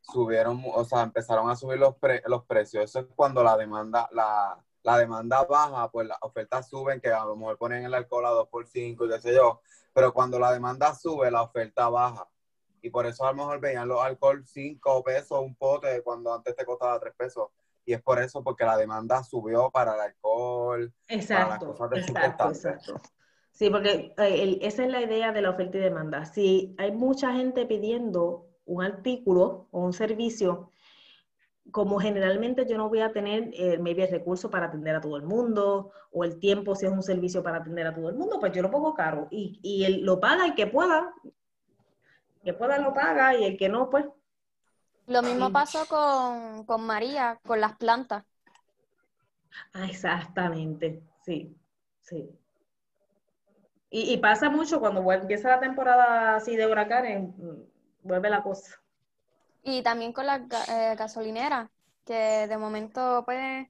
[0.00, 1.96] Subieron, o sea, empezaron a subir los,
[2.26, 2.84] los precios.
[2.84, 7.24] Eso es cuando la demanda, la, la demanda baja, pues las ofertas suben, que a
[7.24, 9.60] lo mejor ponen el alcohol a 2 por 5 y qué sé yo,
[9.92, 12.28] pero cuando la demanda sube, la oferta baja.
[12.82, 16.54] Y por eso a lo mejor veían los alcohol 5 pesos un pote cuando antes
[16.54, 17.48] te costaba 3 pesos.
[17.84, 20.92] Y es por eso, porque la demanda subió para el alcohol.
[21.08, 23.00] Exacto, exacto, exacto.
[23.56, 26.26] Sí, porque eh, esa es la idea de la oferta y demanda.
[26.26, 30.72] Si hay mucha gente pidiendo un artículo o un servicio,
[31.70, 35.16] como generalmente yo no voy a tener eh, maybe el recurso para atender a todo
[35.16, 38.38] el mundo o el tiempo si es un servicio para atender a todo el mundo,
[38.38, 41.14] pues yo lo pongo caro y, y él lo paga el que pueda,
[42.44, 44.04] que pueda lo paga y el que no, pues.
[45.06, 48.22] Lo mismo pasó con, con María, con las plantas.
[49.72, 51.56] Ah, exactamente, sí,
[52.02, 52.38] sí.
[53.90, 57.62] Y, y, pasa mucho cuando empieza la temporada así de huracanes, mm,
[58.02, 58.80] vuelve la cosa.
[59.62, 61.68] Y también con las eh, gasolineras,
[62.04, 63.68] que de momento, pues,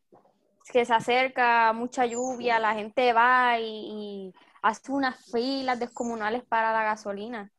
[0.73, 6.83] que se acerca mucha lluvia, la gente va y, hace unas filas descomunales para la
[6.83, 7.53] gasolina.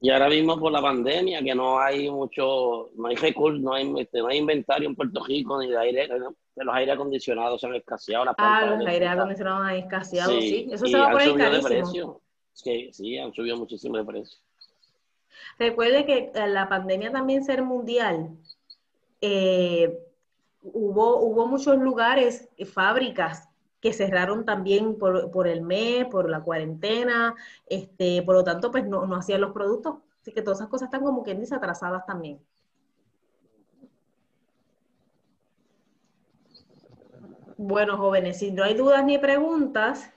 [0.00, 3.92] Y ahora mismo por la pandemia, que no hay mucho, no hay recursos, no hay,
[3.98, 7.66] este, no hay inventario en Puerto Rico, ni de aire, de los aires acondicionados se
[7.66, 8.32] han escaseado.
[8.38, 10.68] ah, los aires acondicionados han escaseado, sí.
[10.70, 12.20] Eso se va a poner carísimo.
[12.52, 14.38] Sí, sí, han subido muchísimo de precio.
[15.58, 18.30] Recuerde que eh, la pandemia también ser mundial,
[19.20, 19.98] eh,
[20.62, 23.47] hubo, hubo muchos lugares, eh, fábricas
[23.80, 27.34] que cerraron también por, el mes, por la cuarentena,
[27.66, 29.96] este, por lo tanto, pues no, hacían los productos.
[30.20, 32.40] Así que todas esas cosas están como que desatrasadas también.
[37.56, 40.10] Bueno, jóvenes, si no hay dudas ni preguntas,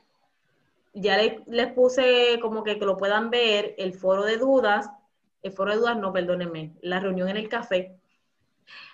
[0.94, 4.90] ya les, puse como que, que lo puedan ver el foro de dudas
[5.42, 7.96] el foro de dudas, no, perdónenme, la reunión en el café,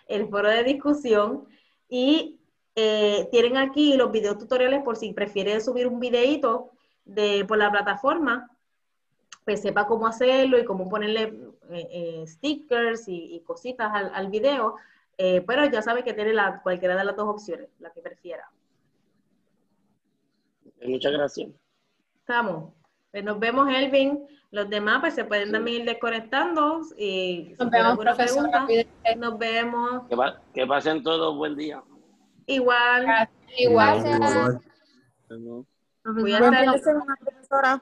[0.07, 1.47] el foro de discusión
[1.89, 2.36] y
[2.79, 6.69] eh, tienen aquí los videos tutoriales por si prefieren subir un videito
[7.05, 8.51] de, por la plataforma,
[9.43, 11.23] pues sepa cómo hacerlo y cómo ponerle
[11.71, 14.75] eh, eh, stickers y, cositas al, al video,
[15.17, 18.47] pero ya sabe que tiene la, cualquiera de las dos opciones, la que prefiera.
[20.85, 21.49] Muchas gracias.
[22.19, 22.73] Estamos.
[23.09, 24.23] Pues nos vemos, Elvin.
[24.51, 28.67] Los demás pues se pueden también ir desconectando y nos vemos, profesora.
[29.17, 30.03] Nos vemos.
[30.53, 31.81] Que, pasen todos buen día.
[32.47, 33.29] Igual.
[33.57, 34.01] Igual.
[36.03, 36.39] Voy a
[36.75, 37.81] estar...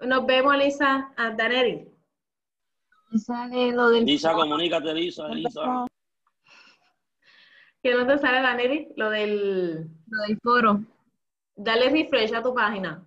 [0.00, 1.12] Nos vemos, Lisa.
[1.16, 1.90] A Daneri.
[4.04, 5.86] Lisa, comunícate, Lisa, Lisa.
[7.82, 8.92] ¿Qué no te sale, Daneri?
[8.96, 9.88] Lo del...
[10.08, 10.80] Lo del foro.
[11.54, 13.06] Dale refresh a tu página.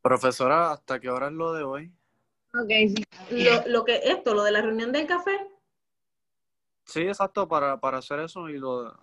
[0.00, 1.92] Profesora, ¿hasta qué hora es lo de hoy?
[2.54, 3.04] Ok, sí.
[3.66, 5.48] Lo, que, esto, lo de la reunión del café.
[6.84, 8.94] Sí, exacto, para, hacer eso y lo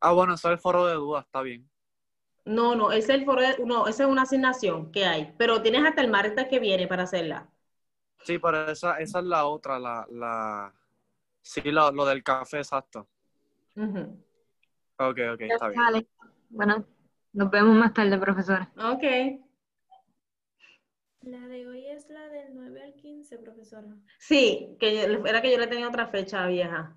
[0.00, 1.66] Ah, bueno, eso es el foro de dudas, está bien.
[2.44, 3.56] No, no, ese es el foro de...
[3.64, 7.04] No, esa es una asignación que hay, pero tienes hasta el martes que viene para
[7.04, 7.48] hacerla.
[8.22, 10.06] Sí, pero esa, esa es la otra, la...
[10.10, 10.74] la...
[11.40, 13.08] Sí, lo, del café, exacto.
[13.76, 16.06] Ok, ok, está bien.
[16.50, 16.86] Bueno,
[17.32, 18.70] nos vemos más tarde, profesora.
[18.76, 19.43] Ok.
[21.24, 23.96] La de hoy es la del 9 al 15, profesora.
[24.18, 26.94] Sí, que era que yo le tenía otra fecha vieja.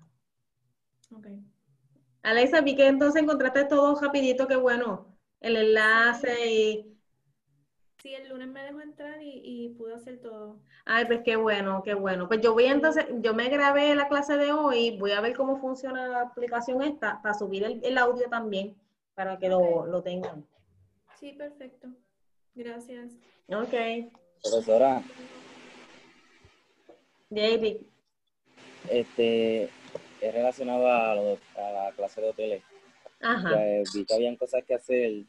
[1.10, 1.28] Ok.
[2.22, 5.16] Alexa, vi que entonces encontraste todo rapidito, qué bueno.
[5.40, 6.94] El enlace y...
[8.02, 10.60] Sí, el lunes me dejó entrar y, y pude hacer todo.
[10.84, 12.28] Ay, pues qué bueno, qué bueno.
[12.28, 15.58] Pues yo voy entonces, yo me grabé la clase de hoy, voy a ver cómo
[15.58, 18.76] funciona la aplicación esta, para subir el, audio también,
[19.14, 20.46] para que lo, lo tengan.
[21.18, 21.88] Sí, perfecto.
[22.58, 23.12] Gracias.
[23.46, 24.10] Ok.
[24.42, 25.00] Profesora.
[27.30, 27.76] David.
[28.90, 29.64] Este,
[30.20, 32.62] es relacionado a, la clase de hoteles.
[33.20, 33.50] Ajá.
[33.54, 35.22] Pues, vi que habían cosas que hacer.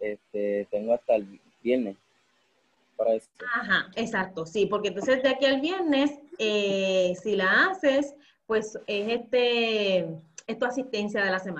[0.00, 1.96] Este, tengo hasta el viernes
[2.96, 3.28] para eso.
[3.54, 8.16] Ajá, exacto, sí, porque entonces de aquí al viernes, eh, si la haces,
[8.48, 10.08] pues es este,
[10.48, 11.50] es tu asistencia de la semana.